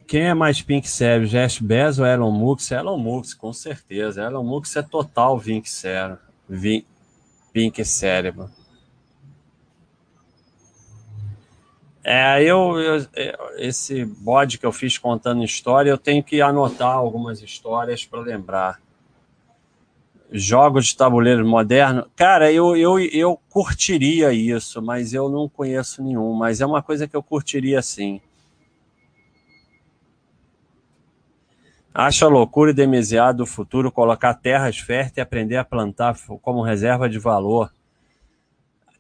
[0.07, 2.71] Quem é mais Pink Sério, Jeff Bezos ou Elon Musk?
[2.71, 4.23] Elon Musk, com certeza.
[4.23, 6.19] Elon Musk é total Pink Sério.
[7.53, 8.49] Pink Cérebro.
[12.11, 13.07] É, eu, eu,
[13.59, 18.81] esse bode que eu fiz contando história, eu tenho que anotar algumas histórias para lembrar.
[20.33, 26.33] Jogos de tabuleiro moderno, cara, eu, eu, eu curtiria isso, mas eu não conheço nenhum.
[26.33, 28.23] Mas é uma coisa que eu curtiria sim.
[31.93, 37.07] Acha loucura e demasiado do futuro colocar terras férteis e aprender a plantar como reserva
[37.07, 37.71] de valor.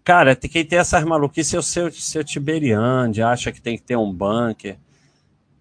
[0.08, 4.10] Cara, tem essas maluquices é o seu, seu Tiberiande, acha que tem que ter um
[4.10, 4.78] bunker.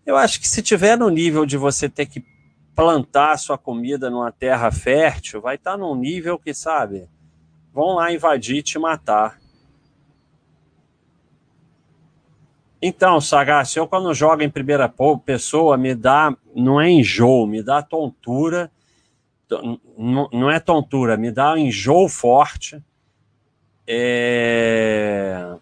[0.06, 2.24] Eu acho que se tiver no nível de você ter que
[2.74, 7.10] plantar sua comida numa terra fértil, vai estar tá num nível que, sabe,
[7.74, 9.38] vão lá invadir e te matar.
[12.82, 14.90] Então, Sagasti, eu quando jogo em primeira
[15.26, 18.72] pessoa, me dá, não é enjoo, me dá tontura,
[20.32, 22.82] não é tontura, me dá enjoo forte,
[23.88, 25.56] é...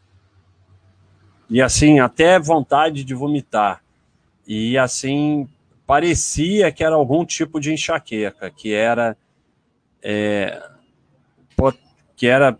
[1.50, 3.84] E assim, até vontade de vomitar.
[4.48, 5.48] E assim,
[5.86, 9.16] parecia que era algum tipo de enxaqueca, que era.
[10.02, 10.62] É...
[12.16, 12.58] que era.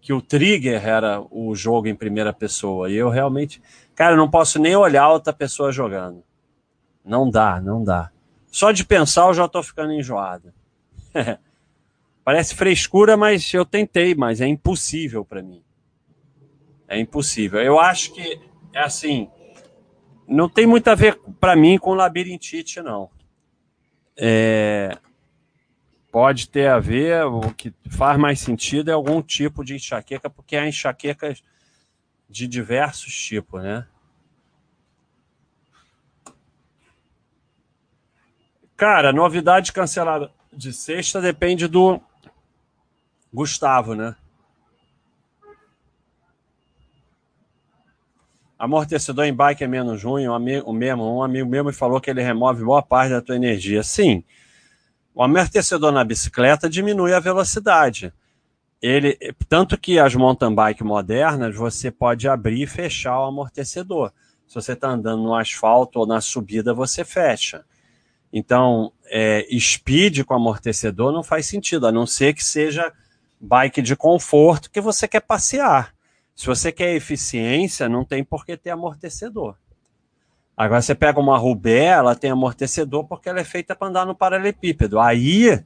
[0.00, 2.90] que o trigger era o jogo em primeira pessoa.
[2.90, 3.62] E eu realmente.
[3.94, 6.22] Cara, eu não posso nem olhar outra pessoa jogando.
[7.04, 8.10] Não dá, não dá.
[8.50, 10.52] Só de pensar eu já tô ficando enjoado.
[12.24, 15.62] Parece frescura, mas eu tentei, mas é impossível para mim.
[16.86, 17.60] É impossível.
[17.60, 18.40] Eu acho que
[18.72, 19.28] é assim,
[20.26, 23.10] não tem muito a ver para mim com labirintite, não.
[24.16, 24.96] É,
[26.12, 30.56] pode ter a ver, o que faz mais sentido é algum tipo de enxaqueca, porque
[30.56, 31.42] há enxaquecas
[32.28, 33.86] de diversos tipos, né?
[38.76, 42.00] Cara, novidade cancelada de sexta depende do
[43.32, 44.14] Gustavo, né?
[48.58, 52.08] Amortecedor em bike é menos ruim, um amigo, mesmo, um amigo meu me falou que
[52.08, 53.82] ele remove boa parte da tua energia.
[53.82, 54.22] Sim,
[55.14, 58.12] o amortecedor na bicicleta diminui a velocidade.
[58.80, 59.16] Ele,
[59.48, 64.12] tanto que as mountain bike modernas, você pode abrir e fechar o amortecedor.
[64.46, 67.64] Se você está andando no asfalto ou na subida, você fecha.
[68.32, 72.92] Então, é, speed com amortecedor não faz sentido, a não ser que seja
[73.42, 75.92] bike de conforto que você quer passear.
[76.34, 79.56] Se você quer eficiência, não tem por que ter amortecedor.
[80.56, 84.14] Agora você pega uma Rubé, ela tem amortecedor porque ela é feita para andar no
[84.14, 85.00] paralelepípedo.
[85.00, 85.62] Aí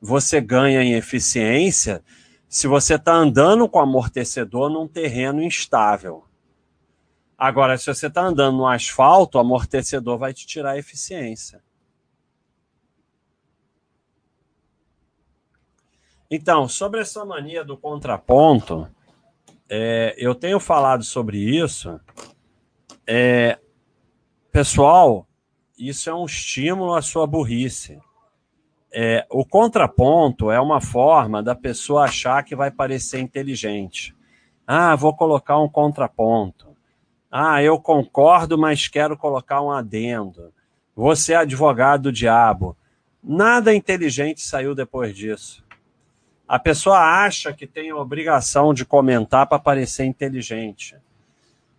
[0.00, 2.02] você ganha em eficiência
[2.48, 6.24] se você está andando com amortecedor num terreno instável.
[7.38, 11.62] Agora, se você está andando no asfalto, o amortecedor vai te tirar a eficiência.
[16.30, 18.88] Então, sobre essa mania do contraponto,
[19.68, 22.00] é, eu tenho falado sobre isso.
[23.04, 23.58] É,
[24.52, 25.26] pessoal,
[25.76, 27.98] isso é um estímulo à sua burrice.
[28.92, 34.14] É, o contraponto é uma forma da pessoa achar que vai parecer inteligente.
[34.64, 36.76] Ah, vou colocar um contraponto.
[37.28, 40.52] Ah, eu concordo, mas quero colocar um adendo.
[40.94, 42.76] Você é advogado do diabo.
[43.22, 45.64] Nada inteligente saiu depois disso.
[46.50, 50.96] A pessoa acha que tem a obrigação de comentar para parecer inteligente.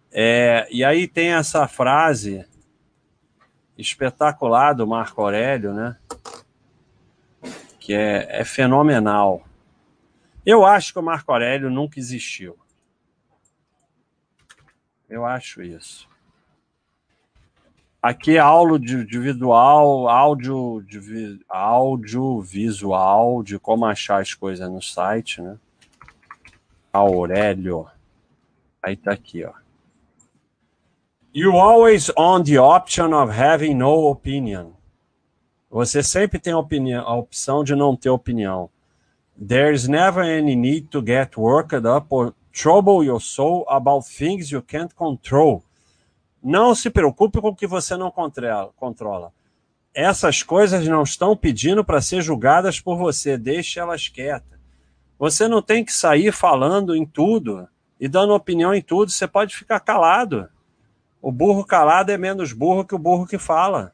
[0.09, 2.47] É, e aí tem essa frase
[3.77, 5.97] espetacular do Marco Aurélio, né?
[7.81, 9.45] Que é, é fenomenal.
[10.45, 12.57] Eu acho que o Marco Aurélio nunca existiu.
[15.09, 16.07] Eu acho isso.
[18.01, 20.83] Aqui é aula individual, áudio,
[21.47, 25.59] audiovisual de como achar as coisas no site, né?
[26.91, 27.85] Aurélio.
[28.81, 29.53] Aí tá aqui, ó.
[31.31, 34.71] You always own the option of having no opinion.
[35.69, 38.69] Você sempre tem opinião, a opção de não ter opinião.
[39.37, 44.61] There's never any need to get worked up or trouble your soul about things you
[44.63, 45.63] can't control.
[46.43, 48.11] Não se preocupe com o que você não
[48.75, 49.31] controla.
[49.93, 54.59] Essas coisas não estão pedindo para ser julgadas por você, deixe elas quietas.
[55.19, 57.67] Você não tem que sair falando em tudo
[57.99, 60.49] e dando opinião em tudo, você pode ficar calado.
[61.21, 63.93] O burro calado é menos burro que o burro que fala.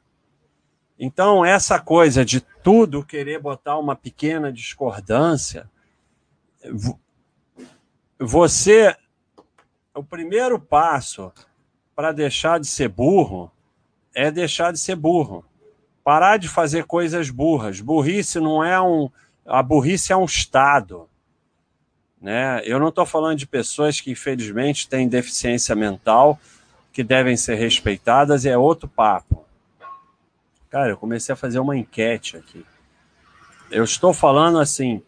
[0.97, 5.69] Então, essa coisa de tudo querer botar uma pequena discordância,
[8.17, 8.95] você.
[9.93, 11.33] O primeiro passo
[11.97, 13.51] para deixar de ser burro
[14.13, 15.43] é deixar de ser burro.
[16.03, 17.81] Parar de fazer coisas burras.
[17.81, 19.09] Burrice não é um.
[19.43, 21.09] A burrice é um estado.
[22.21, 22.61] Né?
[22.65, 26.39] Eu não estou falando de pessoas que, infelizmente, têm deficiência mental,
[26.93, 29.43] que devem ser respeitadas, é outro papo.
[30.69, 32.63] Cara, eu comecei a fazer uma enquete aqui.
[33.71, 35.01] Eu estou falando assim: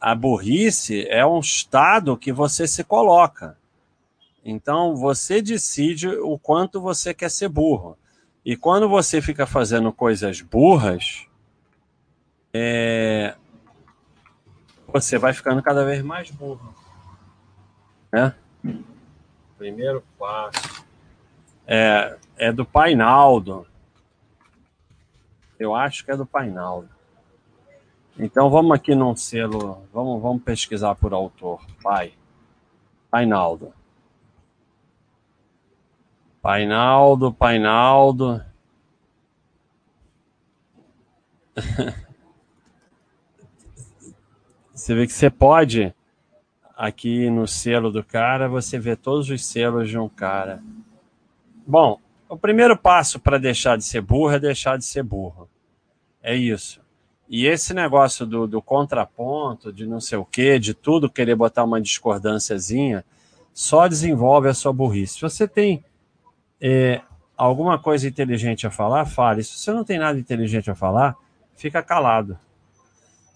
[0.00, 3.59] a burrice é um estado que você se coloca.
[4.44, 7.96] Então você decide o quanto você quer ser burro.
[8.44, 11.26] E quando você fica fazendo coisas burras,
[12.52, 13.34] é...
[14.88, 16.74] você vai ficando cada vez mais burro.
[18.12, 18.34] Né?
[19.58, 20.84] Primeiro passo.
[21.66, 23.66] É, é do Painaldo.
[25.58, 26.88] Eu acho que é do Painaldo.
[28.18, 31.60] Então vamos aqui num selo, vamos, vamos pesquisar por autor.
[31.82, 32.14] Pai.
[33.10, 33.72] Painaldo.
[36.42, 38.42] Painaldo, Painaldo.
[44.72, 45.94] você vê que você pode,
[46.76, 50.62] aqui no selo do cara, você vê todos os selos de um cara.
[51.66, 55.46] Bom, o primeiro passo para deixar de ser burro é deixar de ser burro.
[56.22, 56.80] É isso.
[57.28, 61.64] E esse negócio do, do contraponto, de não sei o quê, de tudo querer botar
[61.64, 63.04] uma discordânciazinha,
[63.52, 65.20] só desenvolve a sua burrice.
[65.20, 65.84] Você tem
[66.60, 67.00] é,
[67.36, 69.42] alguma coisa inteligente a falar, fale.
[69.42, 71.16] Se você não tem nada inteligente a falar,
[71.54, 72.38] fica calado.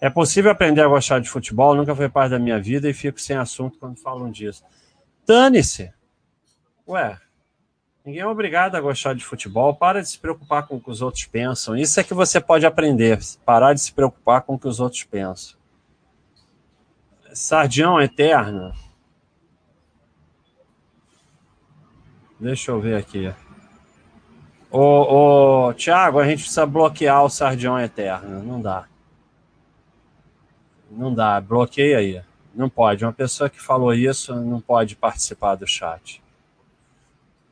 [0.01, 3.21] É possível aprender a gostar de futebol, nunca foi parte da minha vida e fico
[3.21, 4.63] sem assunto quando falam disso.
[5.27, 5.93] Dane-se!
[6.87, 7.19] Ué,
[8.05, 9.75] Ninguém é obrigado a gostar de futebol.
[9.75, 11.75] Para de se preocupar com o que os outros pensam.
[11.75, 13.19] Isso é que você pode aprender.
[13.47, 15.57] Parar de se preocupar com o que os outros pensam.
[17.33, 18.75] Sardião eterno.
[22.39, 23.33] Deixa eu ver aqui.
[24.71, 28.43] Ô, ô, Tiago, a gente precisa bloquear o Sardião Eterno.
[28.43, 28.87] Não dá.
[30.91, 31.41] Não dá.
[31.41, 32.23] Bloqueia aí.
[32.55, 33.05] Não pode.
[33.05, 36.23] Uma pessoa que falou isso não pode participar do chat.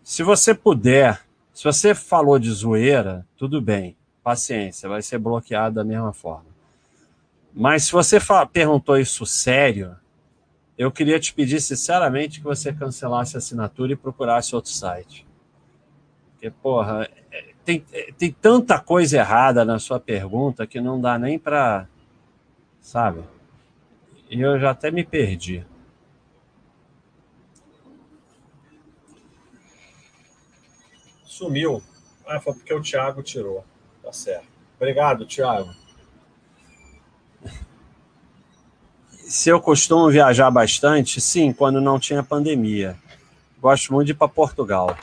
[0.03, 1.22] Se você puder,
[1.55, 6.47] se você falou de zoeira, tudo bem, paciência, vai ser bloqueado da mesma forma.
[7.55, 8.18] Mas se você
[8.53, 9.95] perguntou isso sério,
[10.83, 15.24] eu queria te pedir sinceramente que você cancelasse a assinatura e procurasse outro site.
[16.33, 17.85] Porque, porra, é, tem,
[18.18, 21.87] tem tanta coisa errada na sua pergunta que não dá nem para.
[22.80, 23.22] Sabe?
[24.28, 25.64] E eu já até me perdi.
[31.24, 31.80] Sumiu.
[32.26, 33.64] Ah, foi porque o Thiago tirou.
[34.03, 34.49] Tá certo.
[34.76, 35.72] Obrigado, Thiago.
[39.33, 42.99] Se eu costumo viajar bastante, sim, quando não tinha pandemia.
[43.59, 44.95] Gosto muito de ir para Portugal.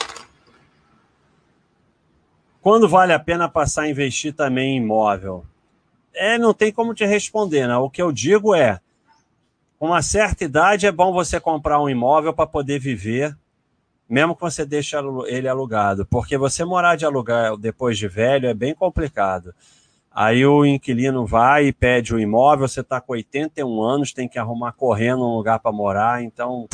[2.62, 5.44] Quando vale a pena passar a investir também em imóvel?
[6.14, 7.76] É, não tem como te responder, né?
[7.78, 8.80] O que eu digo é,
[9.80, 13.36] com uma certa idade é bom você comprar um imóvel para poder viver,
[14.08, 18.54] mesmo que você deixe ele alugado, porque você morar de alugar depois de velho é
[18.54, 19.56] bem complicado.
[20.22, 24.38] Aí o inquilino vai e pede o imóvel, você está com 81 anos, tem que
[24.38, 26.68] arrumar correndo um lugar para morar, então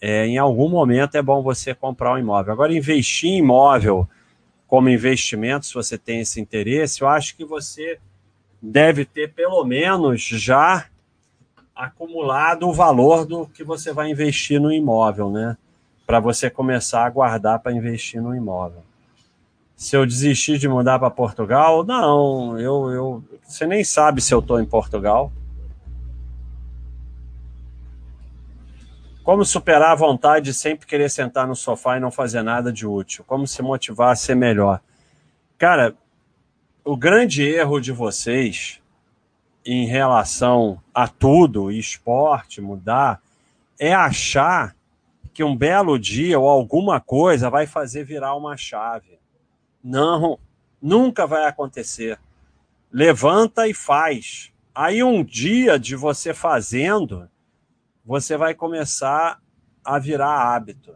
[0.00, 2.52] é, em algum momento é bom você comprar um imóvel.
[2.52, 4.08] Agora, investir em imóvel
[4.66, 8.00] como investimento, se você tem esse interesse, eu acho que você
[8.60, 10.86] deve ter pelo menos já
[11.72, 15.56] acumulado o valor do que você vai investir no imóvel, né?
[16.04, 18.89] Para você começar a guardar para investir no imóvel.
[19.80, 24.40] Se eu desistir de mudar para Portugal, não, eu, eu, você nem sabe se eu
[24.40, 25.32] estou em Portugal.
[29.24, 32.86] Como superar a vontade de sempre querer sentar no sofá e não fazer nada de
[32.86, 33.24] útil?
[33.26, 34.82] Como se motivar a ser melhor?
[35.56, 35.94] Cara,
[36.84, 38.82] o grande erro de vocês
[39.64, 43.18] em relação a tudo, esporte, mudar,
[43.78, 44.76] é achar
[45.32, 49.19] que um belo dia ou alguma coisa vai fazer virar uma chave.
[49.82, 50.38] Não,
[50.80, 52.18] nunca vai acontecer.
[52.92, 54.52] Levanta e faz.
[54.74, 57.28] Aí um dia de você fazendo,
[58.04, 59.40] você vai começar
[59.84, 60.94] a virar hábito.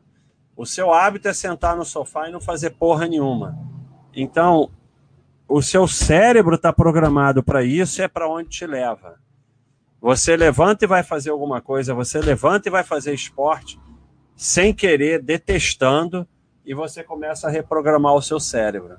[0.57, 3.59] O seu hábito é sentar no sofá e não fazer porra nenhuma.
[4.14, 4.70] Então,
[5.49, 9.18] o seu cérebro está programado para isso, é para onde te leva.
[10.01, 13.80] Você levanta e vai fazer alguma coisa, você levanta e vai fazer esporte
[14.37, 16.26] sem querer, detestando,
[16.65, 18.97] e você começa a reprogramar o seu cérebro.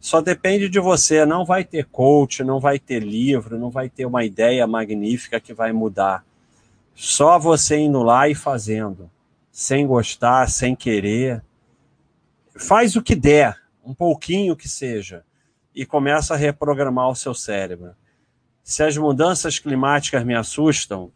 [0.00, 4.06] Só depende de você, não vai ter coach, não vai ter livro, não vai ter
[4.06, 6.24] uma ideia magnífica que vai mudar.
[6.94, 9.10] Só você indo lá e fazendo,
[9.50, 11.42] sem gostar, sem querer.
[12.56, 15.24] Faz o que der, um pouquinho que seja,
[15.74, 17.94] e começa a reprogramar o seu cérebro.
[18.62, 21.10] Se as mudanças climáticas me assustam,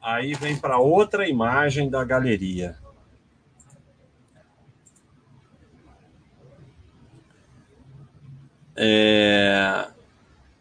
[0.00, 2.76] aí vem para outra imagem da galeria.
[8.76, 9.86] É...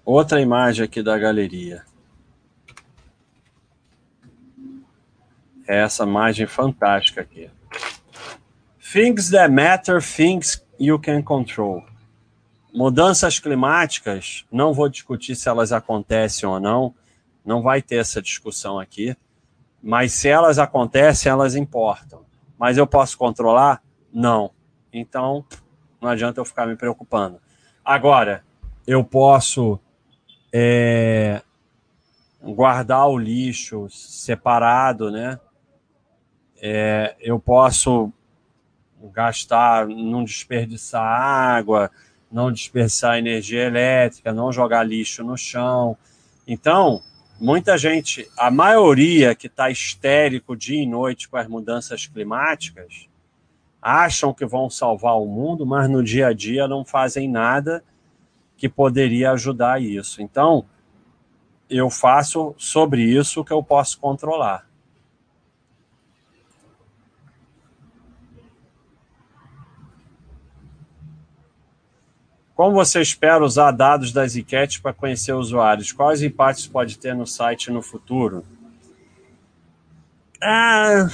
[0.06, 1.84] Outra imagem aqui da galeria.
[5.68, 7.50] É essa imagem fantástica aqui.
[8.92, 11.84] Things that matter, things you can control.
[12.74, 16.94] Mudanças climáticas, não vou discutir se elas acontecem ou não,
[17.46, 19.16] não vai ter essa discussão aqui,
[19.82, 22.26] mas se elas acontecem, elas importam.
[22.58, 23.82] Mas eu posso controlar?
[24.14, 24.52] Não.
[24.92, 25.46] Então,
[26.02, 27.40] não adianta eu ficar me preocupando.
[27.84, 28.44] Agora,
[28.88, 29.80] eu posso
[30.52, 31.42] é,
[32.42, 35.40] guardar o lixo separado, né?
[36.66, 38.10] é, eu posso
[39.12, 41.92] gastar, não desperdiçar água,
[42.32, 45.98] não desperdiçar energia elétrica, não jogar lixo no chão.
[46.48, 47.04] Então,
[47.38, 53.10] muita gente, a maioria que está histérico dia e noite com as mudanças climáticas,
[53.84, 57.84] acham que vão salvar o mundo, mas no dia a dia não fazem nada
[58.56, 60.22] que poderia ajudar isso.
[60.22, 60.66] Então,
[61.70, 64.66] eu faço sobre isso o que eu posso controlar.
[72.56, 75.92] Como você espera usar dados das enquetes para conhecer usuários?
[75.92, 78.46] Quais impactos pode ter no site no futuro?
[80.42, 81.10] Ah,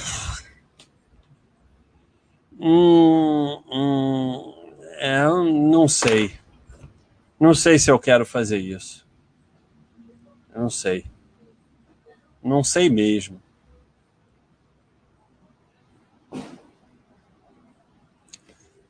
[2.60, 4.54] hum, hum,
[4.98, 6.32] é, não sei.
[7.38, 9.06] Não sei se eu quero fazer isso.
[10.54, 11.06] Eu não sei.
[12.42, 13.40] Não sei mesmo.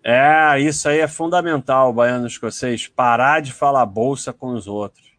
[0.02, 5.10] É, isso aí é fundamental, baiano escocês, parar de falar bolsa com os outros.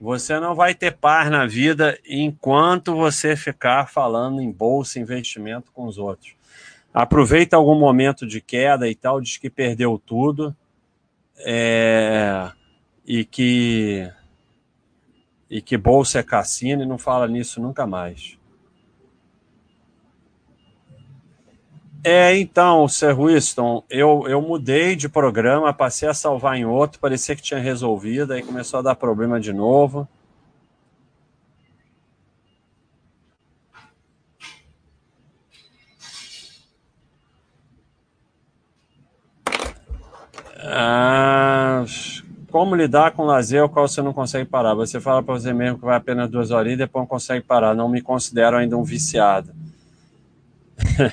[0.00, 5.86] Você não vai ter paz na vida enquanto você ficar falando em bolsa, investimento com
[5.86, 6.37] os outros.
[6.92, 10.56] Aproveita algum momento de queda e tal, diz que perdeu tudo
[11.38, 12.50] é,
[13.06, 14.10] e que
[15.50, 18.36] e que bolsa é cassino e não fala nisso nunca mais.
[22.04, 27.34] É, então, Sir Winston, eu, eu mudei de programa, passei a salvar em outro, parecia
[27.34, 30.08] que tinha resolvido, aí começou a dar problema de novo.
[40.70, 41.84] Ah,
[42.50, 44.74] como lidar com lazer ao qual você não consegue parar?
[44.74, 47.74] Você fala para você mesmo que vai apenas duas horas e depois não consegue parar.
[47.74, 49.54] Não me considero ainda um viciado.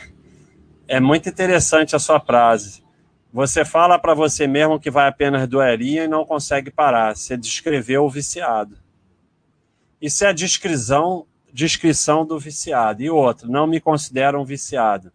[0.87, 2.83] é muito interessante a sua frase.
[3.31, 7.15] Você fala para você mesmo que vai apenas horinhas e não consegue parar.
[7.15, 8.77] Você descreveu o viciado.
[10.01, 13.01] Isso é a descrição, descrição do viciado.
[13.01, 15.11] E outro, não me considero um viciado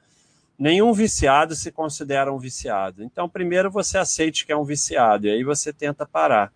[0.61, 3.03] nenhum viciado se considera um viciado.
[3.03, 6.53] Então, primeiro você aceite que é um viciado e aí você tenta parar.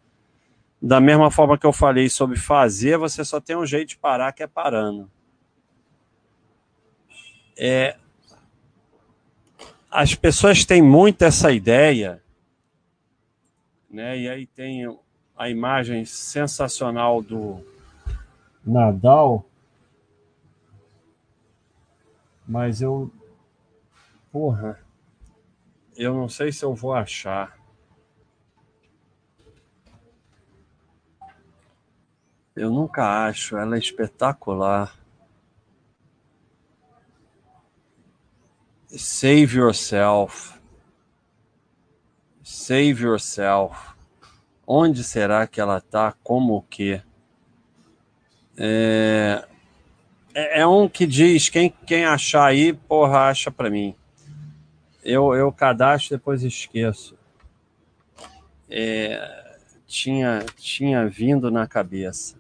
[0.81, 4.33] Da mesma forma que eu falei sobre fazer, você só tem um jeito de parar
[4.33, 5.11] que é parando.
[7.57, 7.97] É,
[9.91, 12.23] as pessoas têm muito essa ideia,
[13.89, 14.19] né?
[14.19, 14.85] E aí tem
[15.35, 17.65] a imagem sensacional do
[18.67, 19.47] Nadal,
[22.47, 23.11] mas eu
[24.35, 24.81] Porra.
[25.97, 27.57] Eu não sei se eu vou achar.
[32.57, 34.93] Eu nunca acho, ela é espetacular.
[38.89, 40.59] Save yourself.
[42.43, 43.95] Save yourself.
[44.67, 46.13] Onde será que ela tá?
[46.25, 47.01] Como o quê?
[48.59, 49.47] É,
[50.35, 53.97] é, é um que diz: quem, quem achar aí, porra, acha pra mim.
[55.05, 57.15] Eu, eu cadastro depois esqueço.
[58.71, 62.37] É, tinha, tinha vindo na cabeça.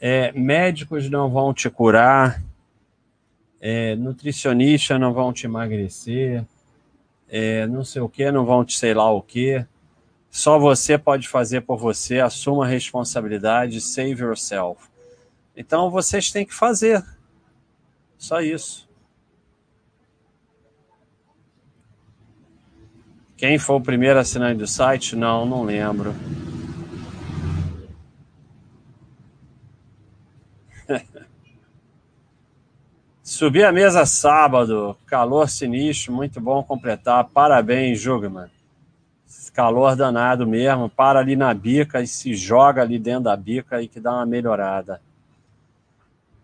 [0.00, 2.42] É, médicos não vão te curar,
[3.60, 6.44] é, nutricionistas não vão te emagrecer,
[7.28, 9.64] é, não sei o que, não vão te sei lá o que.
[10.30, 14.88] Só você pode fazer por você, assuma a responsabilidade, save yourself.
[15.54, 17.04] Então vocês têm que fazer.
[18.16, 18.88] Só isso.
[23.42, 25.16] Quem foi o primeiro assinante do site?
[25.16, 26.14] Não, não lembro.
[33.20, 37.24] Subi a mesa sábado, calor sinistro, muito bom completar.
[37.34, 38.48] Parabéns, Jugman.
[39.52, 40.88] Calor danado mesmo.
[40.88, 44.24] Para ali na bica e se joga ali dentro da bica e que dá uma
[44.24, 45.02] melhorada.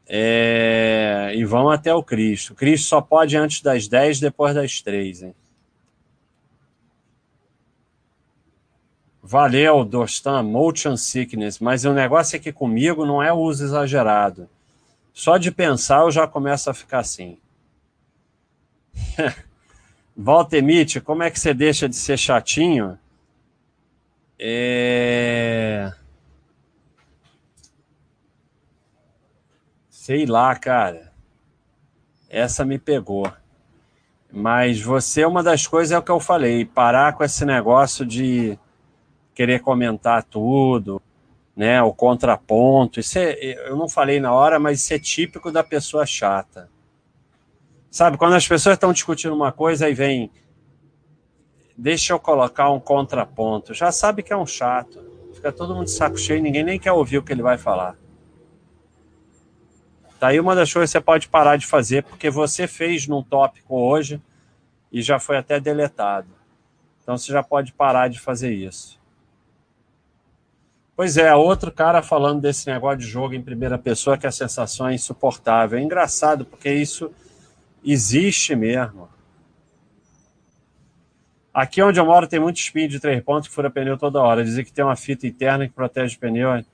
[0.04, 1.30] É...
[1.32, 2.56] E vão até o Cristo.
[2.56, 5.34] Cristo só pode antes das 10, depois das 3, hein?
[9.30, 14.48] Valeu, Dostan, motion sickness, mas o negócio é que comigo não é uso exagerado.
[15.12, 17.36] Só de pensar eu já começo a ficar assim.
[20.16, 22.98] Valtemite, como é que você deixa de ser chatinho?
[24.38, 25.92] É...
[29.90, 31.12] Sei lá, cara.
[32.30, 33.30] Essa me pegou.
[34.32, 38.58] Mas você, uma das coisas é o que eu falei, parar com esse negócio de
[39.38, 41.00] querer comentar tudo,
[41.54, 41.80] né?
[41.80, 42.98] O contraponto.
[42.98, 43.36] Isso é,
[43.68, 46.68] eu não falei na hora, mas isso é típico da pessoa chata.
[47.88, 50.28] Sabe, quando as pessoas estão discutindo uma coisa, aí vem.
[51.76, 53.72] Deixa eu colocar um contraponto.
[53.72, 55.06] Já sabe que é um chato.
[55.32, 57.96] Fica todo mundo de saco cheio, ninguém nem quer ouvir o que ele vai falar.
[60.18, 63.22] Daí tá uma das coisas que você pode parar de fazer, porque você fez num
[63.22, 64.20] tópico hoje
[64.90, 66.26] e já foi até deletado.
[67.00, 68.97] Então você já pode parar de fazer isso.
[70.98, 74.88] Pois é, outro cara falando desse negócio de jogo em primeira pessoa que a sensação
[74.88, 75.78] é insuportável.
[75.78, 77.12] É engraçado, porque isso
[77.84, 79.08] existe mesmo.
[81.54, 84.42] Aqui onde eu moro tem muito espinho de três pontos que fura pneu toda hora.
[84.42, 86.64] Dizem que tem uma fita interna que protege o pneu.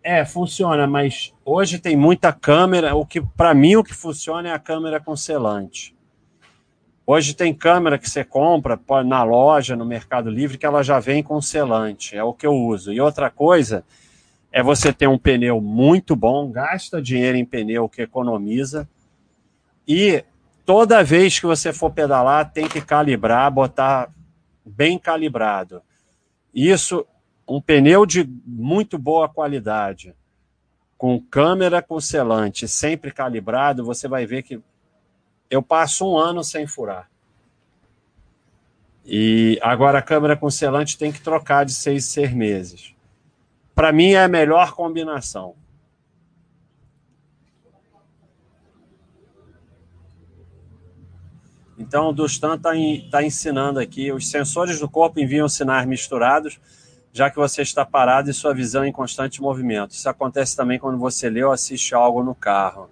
[0.00, 2.94] É, funciona, mas hoje tem muita câmera.
[2.94, 5.92] O que, para mim, o que funciona é a câmera com selante.
[7.12, 11.24] Hoje tem câmera que você compra na loja, no Mercado Livre, que ela já vem
[11.24, 12.92] com selante, é o que eu uso.
[12.92, 13.84] E outra coisa
[14.52, 18.88] é você ter um pneu muito bom, gasta dinheiro em pneu que economiza,
[19.88, 20.24] e
[20.64, 24.08] toda vez que você for pedalar, tem que calibrar, botar
[24.64, 25.82] bem calibrado.
[26.54, 27.04] Isso,
[27.48, 30.14] um pneu de muito boa qualidade,
[30.96, 34.60] com câmera com selante, sempre calibrado, você vai ver que
[35.50, 37.10] eu passo um ano sem furar.
[39.04, 42.94] E agora a câmera com selante tem que trocar de seis seis meses.
[43.74, 45.56] Para mim é a melhor combinação.
[51.78, 52.72] Então, o Dustan está
[53.10, 56.60] tá ensinando aqui: os sensores do corpo enviam sinais misturados,
[57.10, 59.92] já que você está parado e sua visão em constante movimento.
[59.92, 62.90] Isso acontece também quando você lê ou assiste algo no carro.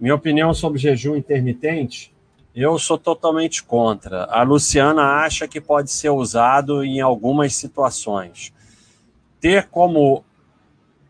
[0.00, 2.12] Minha opinião sobre jejum intermitente
[2.60, 4.24] eu sou totalmente contra.
[4.24, 8.52] A Luciana acha que pode ser usado em algumas situações.
[9.40, 10.24] Ter como,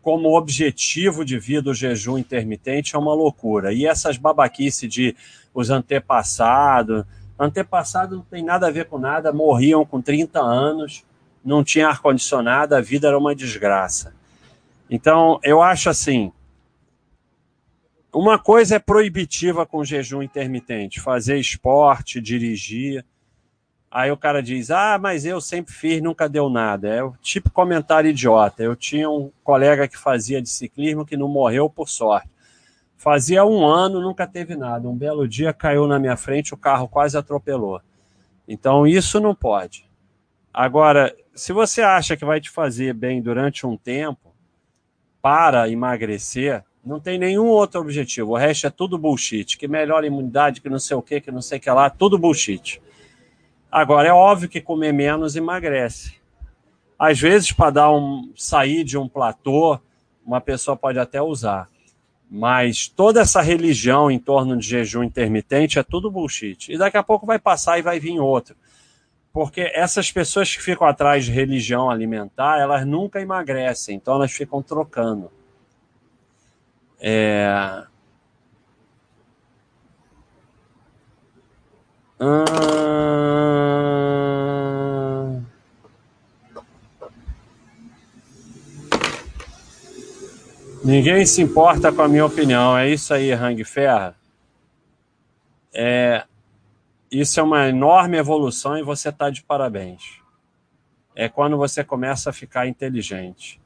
[0.03, 3.73] como objetivo de vida o jejum intermitente é uma loucura.
[3.73, 5.15] E essas babaquice de
[5.51, 7.03] os antepassados.
[7.39, 11.03] Antepassado não tem nada a ver com nada, morriam com 30 anos,
[11.43, 14.13] não tinha ar-condicionado, a vida era uma desgraça.
[14.87, 16.31] Então, eu acho assim:
[18.13, 23.05] uma coisa é proibitiva com jejum intermitente, fazer esporte, dirigir.
[23.91, 26.87] Aí o cara diz: Ah, mas eu sempre fiz, nunca deu nada.
[26.87, 28.63] É o tipo comentário idiota.
[28.63, 32.29] Eu tinha um colega que fazia de ciclismo que não morreu por sorte.
[32.97, 34.87] Fazia um ano, nunca teve nada.
[34.87, 37.81] Um belo dia caiu na minha frente, o carro quase atropelou.
[38.47, 39.89] Então isso não pode.
[40.53, 44.33] Agora, se você acha que vai te fazer bem durante um tempo,
[45.21, 48.31] para emagrecer, não tem nenhum outro objetivo.
[48.31, 49.57] O resto é tudo bullshit.
[49.57, 51.89] Que melhora a imunidade, que não sei o que, que não sei o que lá,
[51.89, 52.81] tudo bullshit.
[53.71, 56.15] Agora, é óbvio que comer menos emagrece.
[56.97, 59.79] Às vezes, para dar um sair de um platô,
[60.25, 61.69] uma pessoa pode até usar.
[62.29, 66.71] Mas toda essa religião em torno de jejum intermitente é tudo bullshit.
[66.71, 68.55] E daqui a pouco vai passar e vai vir outro.
[69.31, 74.61] Porque essas pessoas que ficam atrás de religião alimentar, elas nunca emagrecem, então elas ficam
[74.61, 75.31] trocando.
[76.99, 77.83] É...
[90.83, 92.77] Ninguém se importa com a minha opinião.
[92.77, 94.15] É isso aí, Hang Ferra.
[95.73, 96.25] É...
[97.11, 100.19] Isso é uma enorme evolução e você está de parabéns.
[101.15, 103.58] É quando você começa a ficar inteligente.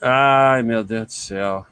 [0.00, 1.66] Ai, meu Deus do céu.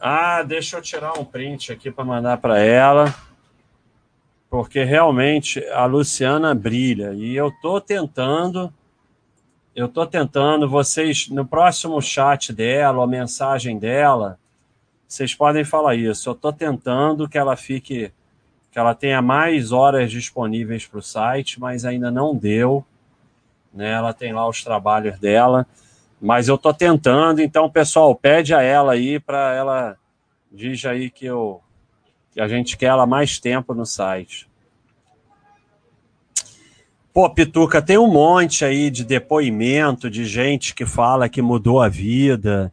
[0.00, 3.14] Ah, deixa eu tirar um print aqui para mandar para ela,
[4.48, 8.72] porque realmente a Luciana brilha e eu tô tentando,
[9.76, 14.38] eu tô tentando vocês no próximo chat dela, a mensagem dela,
[15.06, 16.30] vocês podem falar isso.
[16.30, 18.10] Eu tô tentando que ela fique,
[18.72, 22.84] que ela tenha mais horas disponíveis para o site, mas ainda não deu
[23.74, 23.92] né?
[23.92, 25.66] Ela tem lá os trabalhos dela,
[26.20, 29.96] mas eu tô tentando, então, pessoal, pede a ela aí para ela
[30.50, 31.60] diz aí que eu
[32.30, 34.48] que a gente quer ela mais tempo no site.
[37.12, 41.88] Pô, Pituca, tem um monte aí de depoimento de gente que fala que mudou a
[41.88, 42.72] vida,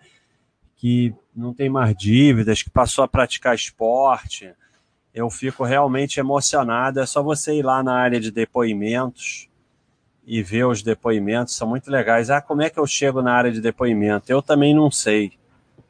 [0.75, 4.51] que não tem mais dívidas, que passou a praticar esporte.
[5.13, 6.99] Eu fico realmente emocionado.
[6.99, 9.47] É só você ir lá na área de depoimentos
[10.33, 12.29] e ver os depoimentos, são muito legais.
[12.29, 14.31] Ah, como é que eu chego na área de depoimento?
[14.31, 15.37] Eu também não sei.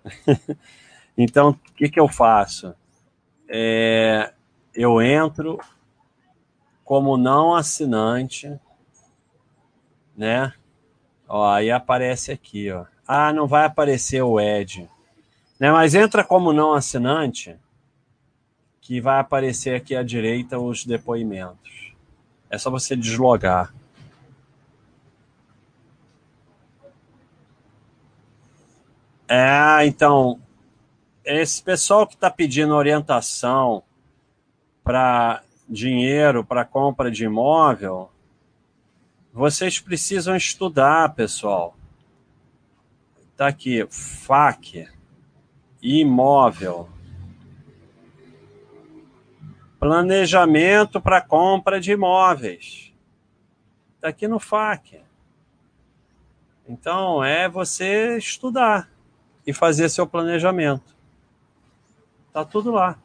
[1.15, 2.73] então, o que, que eu faço?
[3.47, 4.33] É,
[4.73, 5.59] eu entro
[6.83, 8.59] como não assinante,
[10.17, 10.51] né?
[11.29, 12.85] Ó, aí aparece aqui, ó.
[13.07, 14.89] Ah, não vai aparecer o Ed.
[15.59, 15.71] Né?
[15.71, 17.55] Mas entra como não assinante,
[18.81, 21.93] que vai aparecer aqui à direita os depoimentos.
[22.49, 23.71] É só você deslogar.
[29.33, 30.41] É, então,
[31.23, 33.81] esse pessoal que está pedindo orientação
[34.83, 38.11] para dinheiro, para compra de imóvel,
[39.31, 41.77] vocês precisam estudar, pessoal.
[43.31, 44.89] Está aqui, FAC,
[45.81, 46.89] imóvel.
[49.79, 52.93] Planejamento para compra de imóveis.
[53.95, 54.99] Está aqui no FAC.
[56.67, 58.91] Então, é você estudar
[59.45, 60.95] e fazer seu planejamento.
[62.33, 62.97] Tá tudo lá.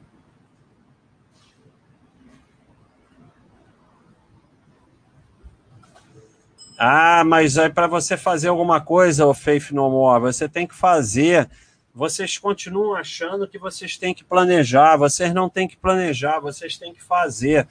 [6.78, 10.74] Ah, mas aí para você fazer alguma coisa, o Faith No More, você tem que
[10.74, 11.48] fazer.
[11.94, 16.92] Vocês continuam achando que vocês têm que planejar, vocês não têm que planejar, vocês têm
[16.92, 17.66] que fazer.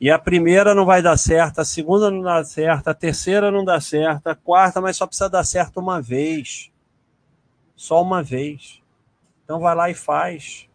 [0.00, 3.64] E a primeira não vai dar certo, a segunda não dá certo, a terceira não
[3.64, 6.70] dá certo, a quarta, mas só precisa dar certo uma vez
[7.74, 8.82] só uma vez.
[9.44, 10.68] Então vai lá e faz.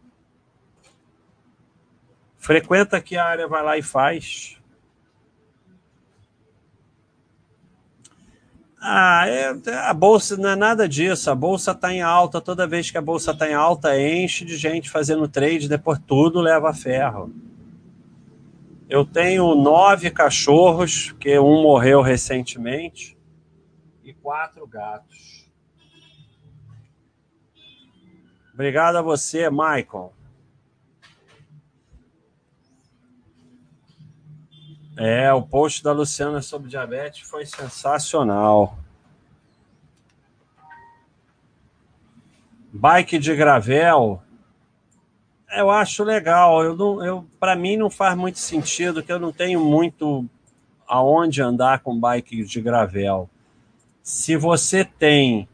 [2.38, 4.60] Frequenta aqui a área, vai lá e faz.
[8.82, 9.52] Ah, é,
[9.88, 11.30] a bolsa não é nada disso.
[11.30, 12.40] A bolsa está em alta.
[12.40, 16.40] Toda vez que a bolsa está em alta, enche de gente fazendo trade, depois tudo
[16.40, 17.30] leva ferro.
[18.88, 23.16] Eu tenho nove cachorros, que um morreu recentemente,
[24.02, 25.39] e quatro gatos.
[28.60, 30.12] Obrigado a você, Michael.
[34.98, 38.76] É, o post da Luciana sobre diabetes foi sensacional.
[42.70, 44.22] Bike de gravel,
[45.56, 46.62] eu acho legal.
[46.62, 50.28] Eu não, eu, para mim não faz muito sentido que eu não tenho muito
[50.86, 53.26] aonde andar com bike de gravel.
[54.02, 55.48] Se você tem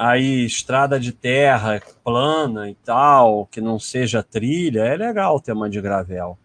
[0.00, 5.68] aí estrada de terra plana e tal, que não seja trilha, é legal ter uma
[5.68, 6.38] de gravel.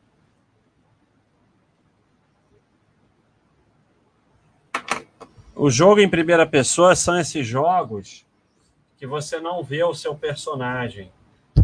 [5.56, 8.26] O jogo em primeira pessoa são esses jogos
[8.98, 11.10] que você não vê o seu personagem.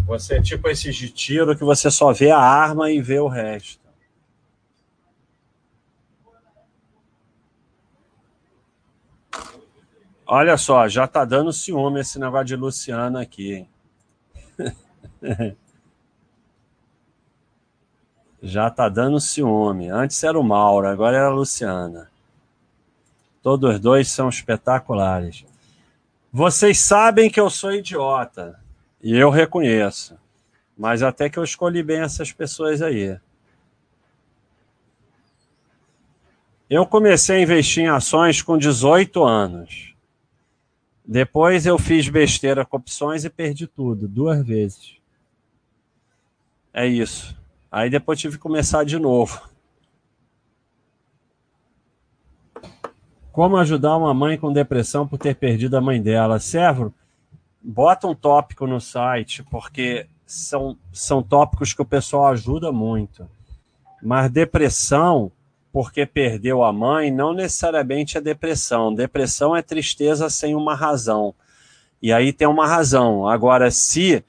[0.06, 3.81] Você tipo esses de tiro que você só vê a arma e vê o resto.
[10.34, 13.68] Olha só, já tá dando ciúme esse negócio de Luciana aqui.
[18.42, 19.90] já tá dando ciúme.
[19.90, 22.10] Antes era o Mauro, agora era a Luciana.
[23.44, 25.46] Todos dois são espetaculares.
[26.32, 28.58] Vocês sabem que eu sou idiota.
[29.04, 30.18] E eu reconheço.
[30.78, 33.20] Mas até que eu escolhi bem essas pessoas aí.
[36.70, 39.91] Eu comecei a investir em ações com 18 anos.
[41.12, 44.96] Depois eu fiz besteira com opções e perdi tudo, duas vezes.
[46.74, 47.38] É isso.
[47.70, 49.42] Aí depois tive que começar de novo.
[53.30, 56.40] Como ajudar uma mãe com depressão por ter perdido a mãe dela?
[56.40, 56.94] Servo,
[57.62, 63.30] bota um tópico no site, porque são, são tópicos que o pessoal ajuda muito.
[64.02, 65.30] Mas depressão,
[65.72, 68.94] porque perdeu a mãe, não necessariamente é depressão.
[68.94, 71.34] Depressão é tristeza sem uma razão.
[72.02, 73.28] E aí tem uma razão.
[73.28, 74.24] Agora, se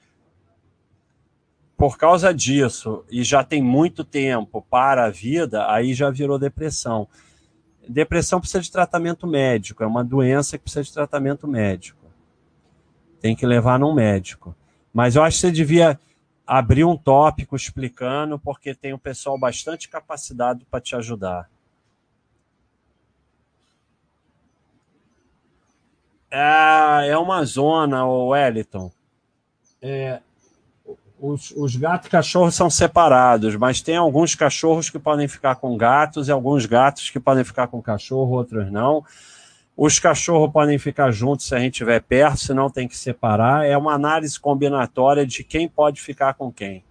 [1.75, 7.07] por causa disso e já tem muito tempo para a vida, aí já virou depressão.
[7.87, 11.99] Depressão precisa de tratamento médico, é uma doença que precisa de tratamento médico.
[13.19, 14.55] Tem que levar num médico.
[14.93, 15.99] Mas eu acho que você devia
[16.57, 21.49] abrir um tópico explicando, porque tem um pessoal bastante capacitado para te ajudar.
[26.29, 28.91] É, é uma zona, o Wellington.
[29.81, 30.21] É,
[31.19, 35.75] os, os gatos e cachorros são separados, mas tem alguns cachorros que podem ficar com
[35.75, 39.03] gatos e alguns gatos que podem ficar com cachorro, outros não.
[39.75, 43.65] Os cachorros podem ficar juntos se a gente estiver perto, senão tem que separar.
[43.65, 46.83] É uma análise combinatória de quem pode ficar com quem.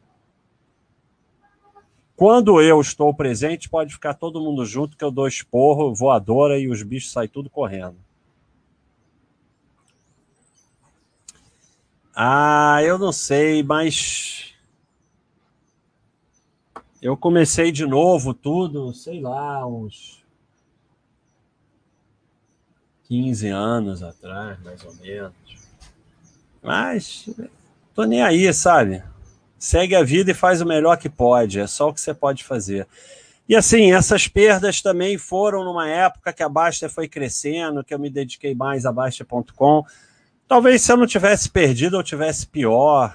[2.16, 6.68] Quando eu estou presente, pode ficar todo mundo junto, que eu dou esporro, voadora e
[6.68, 7.96] os bichos saem tudo correndo.
[12.14, 14.54] Ah, eu não sei, mas
[17.00, 20.21] eu comecei de novo tudo, sei lá, uns
[23.12, 25.34] 15 anos atrás, mais ou menos.
[26.62, 27.28] Mas
[27.94, 29.04] tô nem aí, sabe?
[29.58, 32.42] Segue a vida e faz o melhor que pode, é só o que você pode
[32.42, 32.88] fazer.
[33.46, 37.98] E assim, essas perdas também foram numa época que a Basta foi crescendo, que eu
[37.98, 39.84] me dediquei mais a Basta.com
[40.48, 43.14] Talvez se eu não tivesse perdido, eu tivesse pior.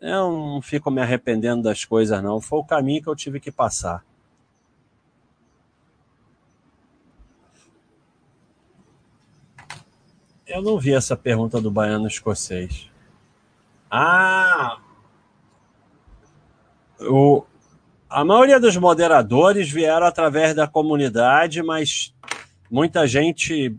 [0.00, 2.40] Eu não fico me arrependendo das coisas, não.
[2.40, 4.04] Foi o caminho que eu tive que passar.
[10.50, 12.90] Eu não vi essa pergunta do baiano escocês.
[13.88, 14.78] Ah!
[17.02, 17.44] O,
[18.08, 22.12] a maioria dos moderadores vieram através da comunidade, mas
[22.68, 23.76] muita gente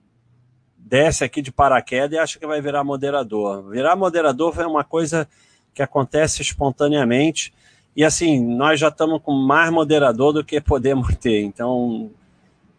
[0.78, 3.70] desce aqui de paraquedas e acha que vai virar moderador.
[3.70, 5.28] Virar moderador é uma coisa
[5.74, 7.54] que acontece espontaneamente.
[7.94, 11.42] E assim, nós já estamos com mais moderador do que podemos ter.
[11.42, 12.12] Então,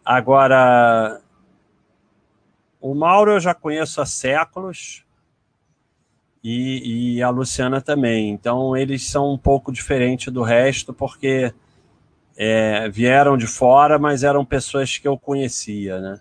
[0.03, 1.21] agora,
[2.83, 5.05] o Mauro eu já conheço há séculos
[6.43, 8.29] e, e, a Luciana também.
[8.29, 11.53] Então, eles são um pouco diferentes do resto, porque
[12.35, 16.19] é, vieram de fora, mas eram pessoas que eu conhecia, né?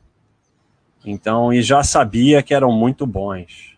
[1.04, 3.76] Então, e já sabia que eram muito bons.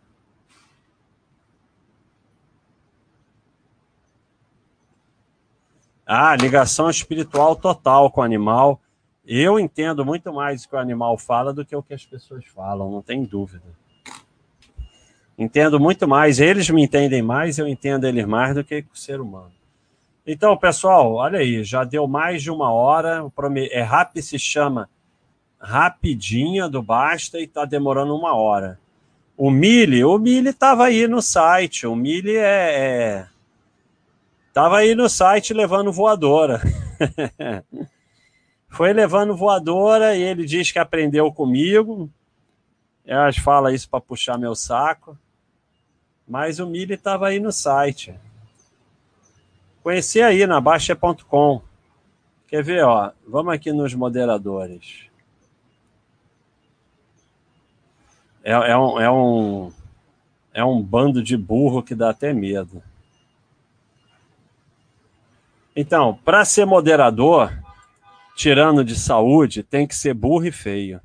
[6.06, 8.78] Ah, ligação espiritual total com o animal.
[9.26, 12.44] Eu entendo muito mais o que o animal fala do que o que as pessoas
[12.46, 13.64] falam, não tem dúvida.
[15.36, 19.20] Entendo muito mais, eles me entendem mais, eu entendo eles mais do que o ser
[19.20, 19.52] humano.
[20.26, 23.24] Então, pessoal, olha aí, já deu mais de uma hora.
[23.70, 24.88] É rápido, se chama
[25.58, 28.78] Rapidinha do Basta e está demorando uma hora.
[29.36, 31.86] O Mili, o Mili estava aí no site.
[31.86, 33.26] O Mili é, é
[34.56, 36.60] aí no site levando voadora.
[38.74, 42.10] Foi levando voadora e ele diz que aprendeu comigo.
[43.06, 45.16] Elas falam isso para puxar meu saco.
[46.26, 48.18] Mas o Mili estava aí no site.
[49.80, 51.62] Conheci aí na Baixa.com.
[52.48, 53.12] Quer ver, ó?
[53.28, 55.08] Vamos aqui nos moderadores.
[58.42, 59.72] É, é, um, é, um,
[60.52, 62.82] é um bando de burro que dá até medo.
[65.76, 67.52] Então, para ser moderador,
[68.34, 71.00] tirando de saúde, tem que ser burro e feio.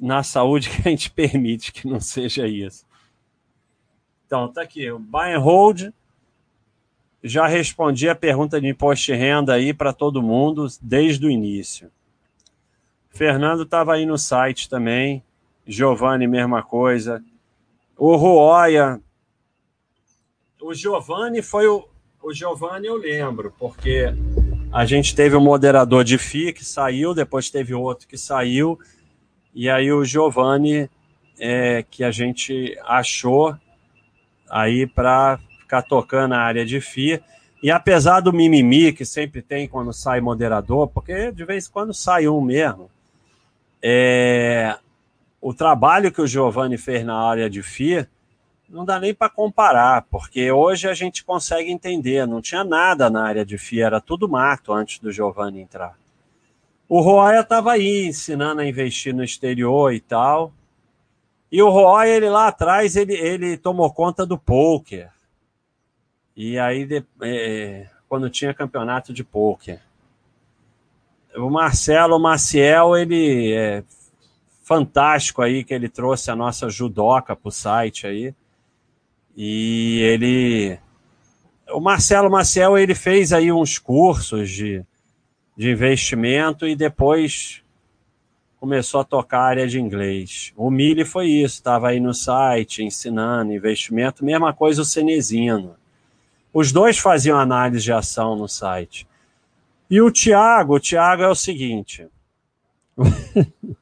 [0.00, 2.84] Na saúde que a gente permite que não seja isso.
[4.26, 5.92] Então, tá aqui, o buy and hold.
[7.22, 11.90] Já respondi a pergunta de imposto de renda aí para todo mundo desde o início.
[13.10, 15.22] Fernando estava aí no site também.
[15.66, 17.24] Giovanni, mesma coisa.
[17.96, 19.00] O Ruoia.
[20.60, 21.88] O Giovanni foi o,
[22.22, 24.12] o Giovanni eu lembro, porque
[24.76, 28.78] a gente teve um moderador de FI que saiu, depois teve outro que saiu,
[29.54, 30.90] e aí o Giovanni
[31.38, 33.56] é, que a gente achou
[34.50, 37.22] aí para ficar tocando a área de FI.
[37.62, 41.94] E apesar do mimimi que sempre tem quando sai moderador, porque de vez em quando
[41.94, 42.90] sai um mesmo,
[43.82, 44.76] é,
[45.40, 48.06] o trabalho que o Giovanni fez na área de FI
[48.68, 53.24] não dá nem para comparar, porque hoje a gente consegue entender, não tinha nada na
[53.24, 55.96] área de FIA, era tudo mato antes do Giovanni entrar.
[56.88, 60.52] O Roya estava aí ensinando a investir no exterior e tal.
[61.50, 65.10] E o Roya, ele lá atrás, ele, ele tomou conta do poker.
[66.36, 69.80] E aí, de, é, quando tinha campeonato de poker.
[71.36, 73.82] O Marcelo Maciel, ele é
[74.62, 78.34] fantástico aí que ele trouxe a nossa judoca para o site aí.
[79.36, 80.78] E ele.
[81.70, 84.82] O Marcelo Maciel ele fez aí uns cursos de,
[85.56, 87.62] de investimento e depois
[88.58, 90.52] começou a tocar a área de inglês.
[90.56, 95.76] O Mili foi isso, estava aí no site ensinando investimento, mesma coisa o Cenezino.
[96.52, 99.06] Os dois faziam análise de ação no site.
[99.90, 102.08] E o Tiago, o Tiago é o seguinte.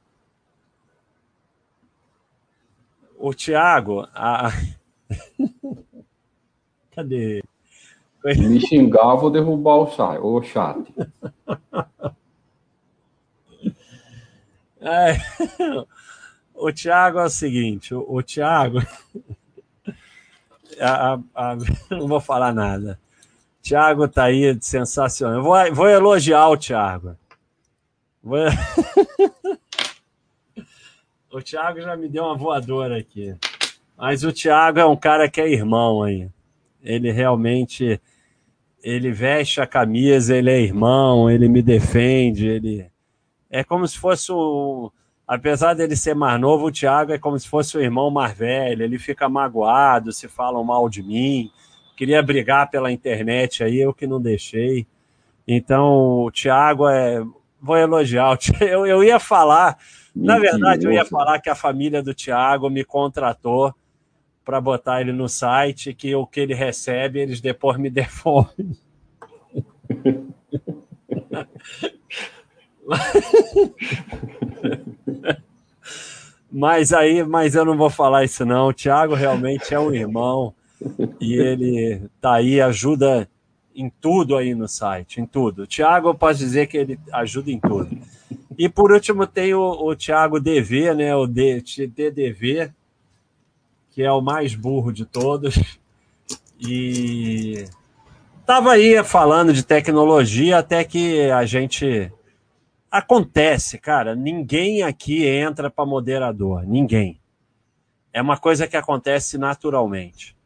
[3.16, 4.52] o Tiago, a,
[6.94, 7.42] Cadê?
[8.24, 10.18] Me xingar, vou derrubar o chat.
[10.20, 10.78] O chat.
[14.86, 15.16] É,
[16.54, 18.80] o Thiago é o seguinte, o, o Thiago.
[20.80, 21.56] A, a,
[21.88, 22.98] não vou falar nada.
[23.62, 25.36] Thiago tá aí sensacional.
[25.36, 27.16] Eu vou, vou elogiar o Thiago.
[28.20, 28.40] Vou...
[31.30, 33.36] o Thiago já me deu uma voadora aqui.
[33.96, 36.28] Mas o Thiago é um cara que é irmão aí.
[36.82, 38.00] Ele realmente
[38.82, 42.86] ele veste a camisa, ele é irmão, ele me defende, ele
[43.50, 44.92] é como se fosse o
[45.26, 48.82] apesar dele ser mais novo, o Thiago é como se fosse o irmão mais velho,
[48.82, 51.50] ele fica magoado se falam mal de mim.
[51.96, 54.86] Queria brigar pela internet aí, eu que não deixei.
[55.46, 57.24] Então, o Thiago é
[57.60, 58.36] vou elogiar.
[58.60, 59.78] Eu, eu ia falar,
[60.14, 63.74] na verdade, eu ia falar que a família do Thiago me contratou
[64.44, 68.76] para botar ele no site, que o que ele recebe, eles depois me devolvem.
[76.52, 78.68] mas aí, mas eu não vou falar isso não.
[78.68, 80.54] O Thiago realmente é um irmão
[81.20, 83.28] e ele tá aí, ajuda
[83.74, 85.62] em tudo aí no site, em tudo.
[85.62, 87.96] O Thiago, eu posso dizer que ele ajuda em tudo.
[88.56, 91.16] E por último tem o, o Thiago DV, né?
[91.16, 92.70] O DDV,
[93.94, 95.78] que é o mais burro de todos.
[96.58, 97.64] E
[98.40, 102.12] estava aí falando de tecnologia até que a gente
[102.90, 104.16] acontece, cara.
[104.16, 107.20] Ninguém aqui entra para moderador, ninguém.
[108.12, 110.36] É uma coisa que acontece naturalmente.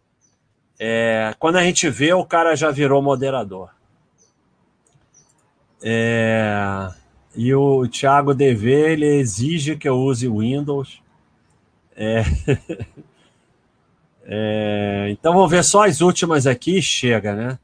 [0.78, 3.70] É, quando a gente vê, o cara já virou moderador.
[5.82, 6.90] É,
[7.34, 11.02] e o Thiago DV ele exige que eu use Windows.
[11.96, 12.22] É,
[14.30, 17.58] É, então vamos ver só as últimas aqui e chega, né?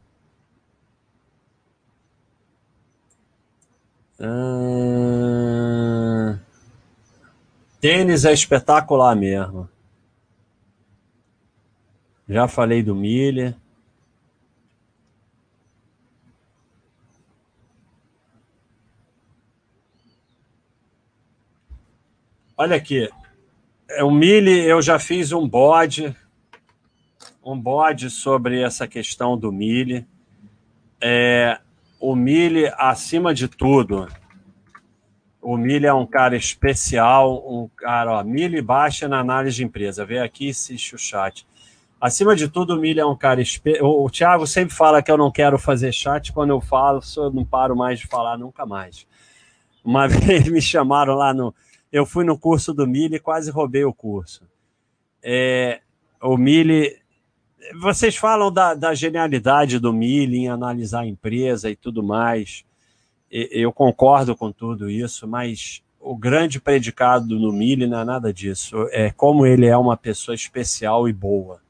[4.19, 5.45] Hum...
[7.81, 9.69] Tênis é espetacular mesmo.
[12.27, 13.55] Já falei do Miller.
[22.57, 23.11] Olha aqui,
[23.91, 26.17] é, o Mille eu já fiz um bode
[27.45, 30.07] um bode sobre essa questão do Mille.
[31.01, 31.59] É,
[32.01, 34.09] o Mille, acima de tudo,
[35.43, 40.07] o Mille é um cara especial, um cara, ó, Mille baixa na análise de empresa.
[40.07, 41.47] Vem aqui e assiste o chat.
[42.01, 43.43] Acima de tudo, o Mille é um cara.
[43.43, 43.79] Espe...
[43.83, 46.33] O, o Thiago sempre fala que eu não quero fazer chat.
[46.33, 49.07] Quando eu falo, eu não paro mais de falar nunca mais.
[49.85, 51.55] Uma vez me chamaram lá no,
[51.93, 54.47] eu fui no curso do Mille e quase roubei o curso.
[55.23, 55.81] É,
[56.23, 57.04] o Mille.
[57.81, 62.65] Vocês falam da, da genialidade do Mille em analisar a empresa e tudo mais.
[63.31, 68.87] Eu concordo com tudo isso, mas o grande predicado no Mille não é nada disso.
[68.91, 71.61] É como ele é uma pessoa especial e boa.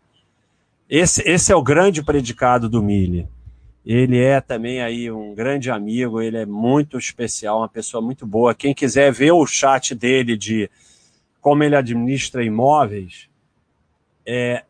[0.91, 3.29] Esse, esse é o grande predicado do Mille.
[3.85, 8.55] Ele é também aí um grande amigo, ele é muito especial, uma pessoa muito boa.
[8.55, 10.71] Quem quiser ver o chat dele de
[11.41, 13.29] como ele administra imóveis,
[14.25, 14.65] é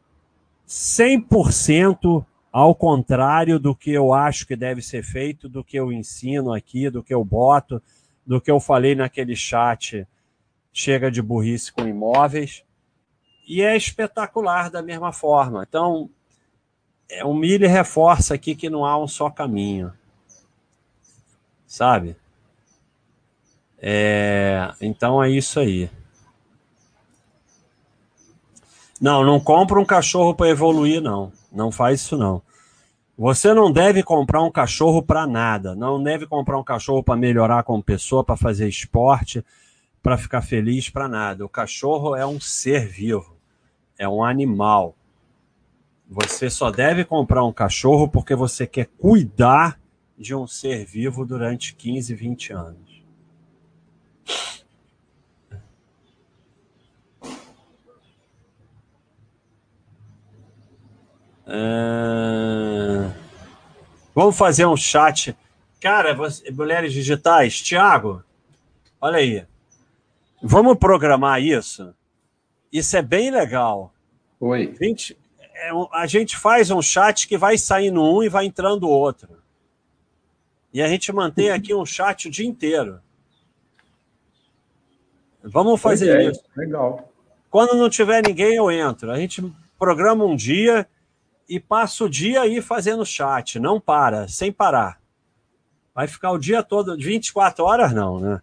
[0.66, 6.53] 100% ao contrário do que eu acho que deve ser feito, do que eu ensino
[6.53, 7.82] aqui, do que eu boto,
[8.24, 10.07] do que eu falei naquele chat.
[10.73, 12.65] Chega de burrice com imóveis.
[13.47, 15.65] E é espetacular da mesma forma.
[15.69, 16.09] Então,
[17.09, 19.93] é, o Mille reforça aqui que não há um só caminho.
[21.66, 22.16] Sabe?
[23.78, 25.91] É, então é isso aí.
[29.05, 31.31] Não, não compra um cachorro para evoluir, não.
[31.52, 32.40] Não faz isso, não.
[33.18, 35.74] Você não deve comprar um cachorro para nada.
[35.74, 39.44] Não deve comprar um cachorro para melhorar como pessoa, para fazer esporte,
[40.02, 41.44] para ficar feliz, para nada.
[41.44, 43.36] O cachorro é um ser vivo,
[43.98, 44.97] é um animal.
[46.09, 49.78] Você só deve comprar um cachorro porque você quer cuidar
[50.16, 52.94] de um ser vivo durante 15, 20 anos.
[61.47, 63.12] Uh...
[64.15, 65.37] Vamos fazer um chat.
[65.81, 68.23] Cara, você, mulheres digitais, Tiago,
[69.01, 69.45] olha aí.
[70.43, 71.95] Vamos programar isso?
[72.73, 73.93] Isso é bem legal.
[74.41, 74.75] Oi.
[74.79, 75.16] 20,
[75.55, 79.43] é, a gente faz um chat que vai saindo um e vai entrando outro.
[80.73, 83.01] E a gente mantém aqui um chat o dia inteiro.
[85.43, 86.43] Vamos fazer é, isso.
[86.57, 87.12] Legal.
[87.51, 89.11] Quando não tiver ninguém, eu entro.
[89.11, 90.89] A gente programa um dia
[91.49, 93.59] e passa o dia aí fazendo chat.
[93.59, 95.01] Não para, sem parar.
[95.95, 98.43] Vai ficar o dia todo, 24 horas não, né?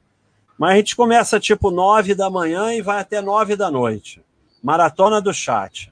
[0.57, 4.23] Mas a gente começa tipo 9 da manhã e vai até 9 da noite.
[4.63, 5.91] Maratona do chat.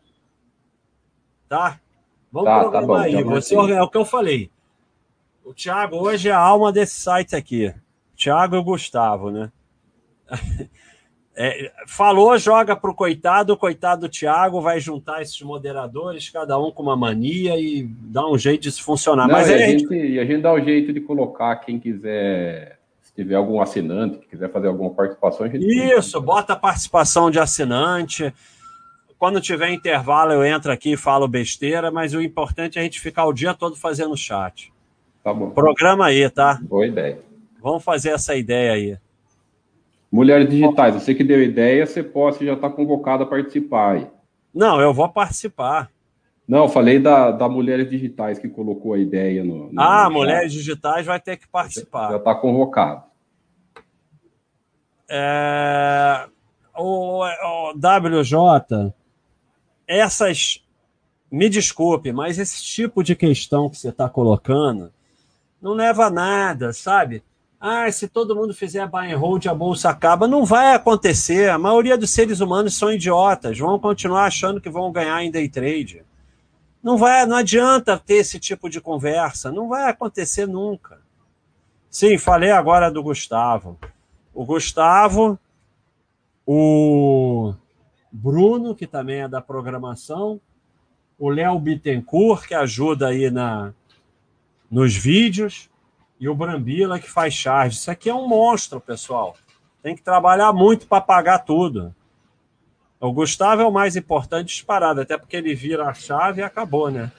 [1.47, 1.79] Tá?
[2.31, 3.23] Vamos tá, tá programar tá bom, aí.
[3.23, 4.51] Você é o que eu falei.
[5.43, 7.73] O Thiago hoje é a alma desse site aqui.
[8.15, 9.51] Thiago e o Gustavo, né?
[11.41, 16.69] É, falou, joga pro coitado, o coitado do Thiago vai juntar esses moderadores, cada um
[16.69, 19.25] com uma mania e dá um jeito de funcionar.
[19.25, 20.19] Não, Mas a, gente, gente...
[20.19, 24.51] a gente dá um jeito de colocar quem quiser, se tiver algum assinante que quiser
[24.51, 25.65] fazer alguma participação, a gente.
[25.65, 28.33] Isso, bota a participação de assinante
[29.19, 33.01] quando tiver intervalo, eu entro aqui e falo besteira, mas o importante é a gente
[33.01, 34.71] ficar o dia todo fazendo chat.
[35.21, 35.49] Tá bom.
[35.49, 36.57] Programa aí, tá?
[36.61, 37.19] Boa ideia.
[37.61, 38.97] Vamos fazer essa ideia aí.
[40.11, 44.07] Mulheres digitais, você que deu ideia, você pode, já está convocado a participar aí.
[44.53, 45.91] Não, eu vou participar.
[46.49, 49.71] Não, falei da, da Mulheres Digitais que colocou a ideia no.
[49.71, 52.09] no ah, no Mulheres Digitais vai ter que participar.
[52.09, 53.03] Já está convocado.
[55.07, 56.27] É...
[56.75, 58.93] O, o WJ,
[59.87, 60.65] essas.
[61.31, 64.91] Me desculpe, mas esse tipo de questão que você está colocando
[65.61, 67.23] não leva a nada, sabe?
[67.59, 70.27] Ah, se todo mundo fizer buy and hold, a bolsa acaba.
[70.27, 71.49] Não vai acontecer.
[71.49, 75.49] A maioria dos seres humanos são idiotas, vão continuar achando que vão ganhar em day
[75.49, 76.05] trade.
[76.81, 81.01] Não vai, não adianta ter esse tipo de conversa, não vai acontecer nunca.
[81.89, 83.77] Sim, falei agora do Gustavo.
[84.33, 85.37] O Gustavo,
[86.45, 87.53] o
[88.09, 90.39] Bruno, que também é da programação,
[91.17, 93.73] o Léo Bittencourt, que ajuda aí na,
[94.71, 95.69] nos vídeos,
[96.19, 97.77] e o Brambila, que faz charge.
[97.77, 99.35] Isso aqui é um monstro, pessoal.
[99.81, 101.95] Tem que trabalhar muito para pagar tudo.
[102.99, 106.91] O Gustavo é o mais importante disparado, até porque ele vira a chave e acabou,
[106.91, 107.09] né?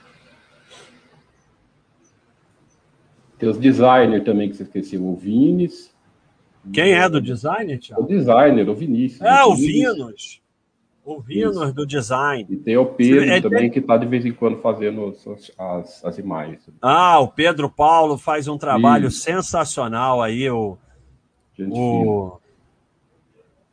[3.39, 5.91] Tem os designers também que você esqueceu, o Vines.
[6.71, 8.03] Quem é do design, Thiago?
[8.03, 9.21] O designer, o Vinícius.
[9.21, 10.40] É, o Vinos.
[11.17, 12.45] O Vinos do design.
[12.49, 15.13] E tem o Pedro é, também, que está de vez em quando fazendo
[15.57, 16.61] as, as, imagens.
[16.81, 19.21] Ah, o Pedro Paulo faz um trabalho Isso.
[19.21, 20.49] sensacional aí.
[20.49, 20.77] O,
[21.59, 22.39] o...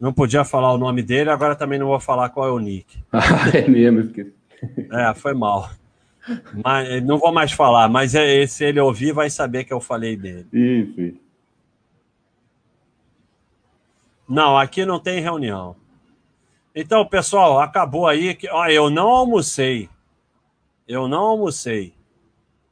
[0.01, 2.99] Não podia falar o nome dele, agora também não vou falar qual é o nick.
[3.55, 4.35] é mesmo, esqueci.
[4.93, 5.71] É, foi mal.
[6.65, 10.17] Mas, não vou mais falar, mas é, se ele ouvir, vai saber que eu falei
[10.17, 10.47] dele.
[10.53, 11.29] Isso, isso.
[14.29, 15.75] Não, aqui não tem reunião.
[16.81, 18.37] Então, pessoal, acabou aí.
[18.37, 19.91] Que, ó, eu não almocei.
[20.87, 21.93] Eu não almocei.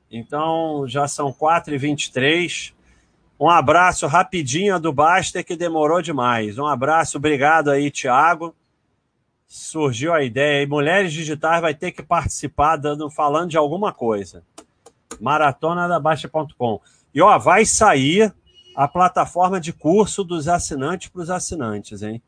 [0.08, 2.72] Então, já são 4h23.
[3.38, 6.56] Um abraço rapidinho do Baster, que demorou demais.
[6.56, 8.54] Um abraço, obrigado aí, Tiago.
[9.44, 10.62] Surgiu a ideia.
[10.62, 14.44] E Mulheres Digitais vai ter que participar, dando, falando de alguma coisa.
[15.20, 16.80] Maratona da Baixa.com.
[17.12, 18.32] E ó, vai sair
[18.76, 22.22] a plataforma de curso dos assinantes para os assinantes, hein?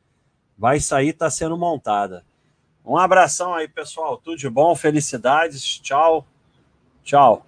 [0.59, 2.25] Vai sair, está sendo montada.
[2.85, 4.17] Um abração aí, pessoal.
[4.17, 5.79] Tudo de bom, felicidades.
[5.79, 6.27] Tchau.
[7.05, 7.47] Tchau.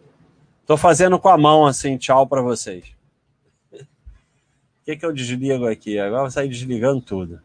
[0.64, 2.94] Tô fazendo com a mão assim, tchau para vocês.
[3.72, 5.98] O que, que eu desligo aqui?
[5.98, 7.42] Agora vai sair desligando tudo.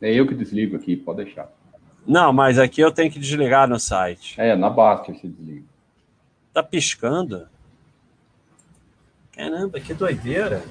[0.00, 1.50] É eu que desligo aqui, pode deixar.
[2.06, 4.40] Não, mas aqui eu tenho que desligar no site.
[4.40, 5.66] É, na Basta você desliga.
[6.52, 7.48] Tá piscando?
[9.32, 10.64] Caramba, que doideira.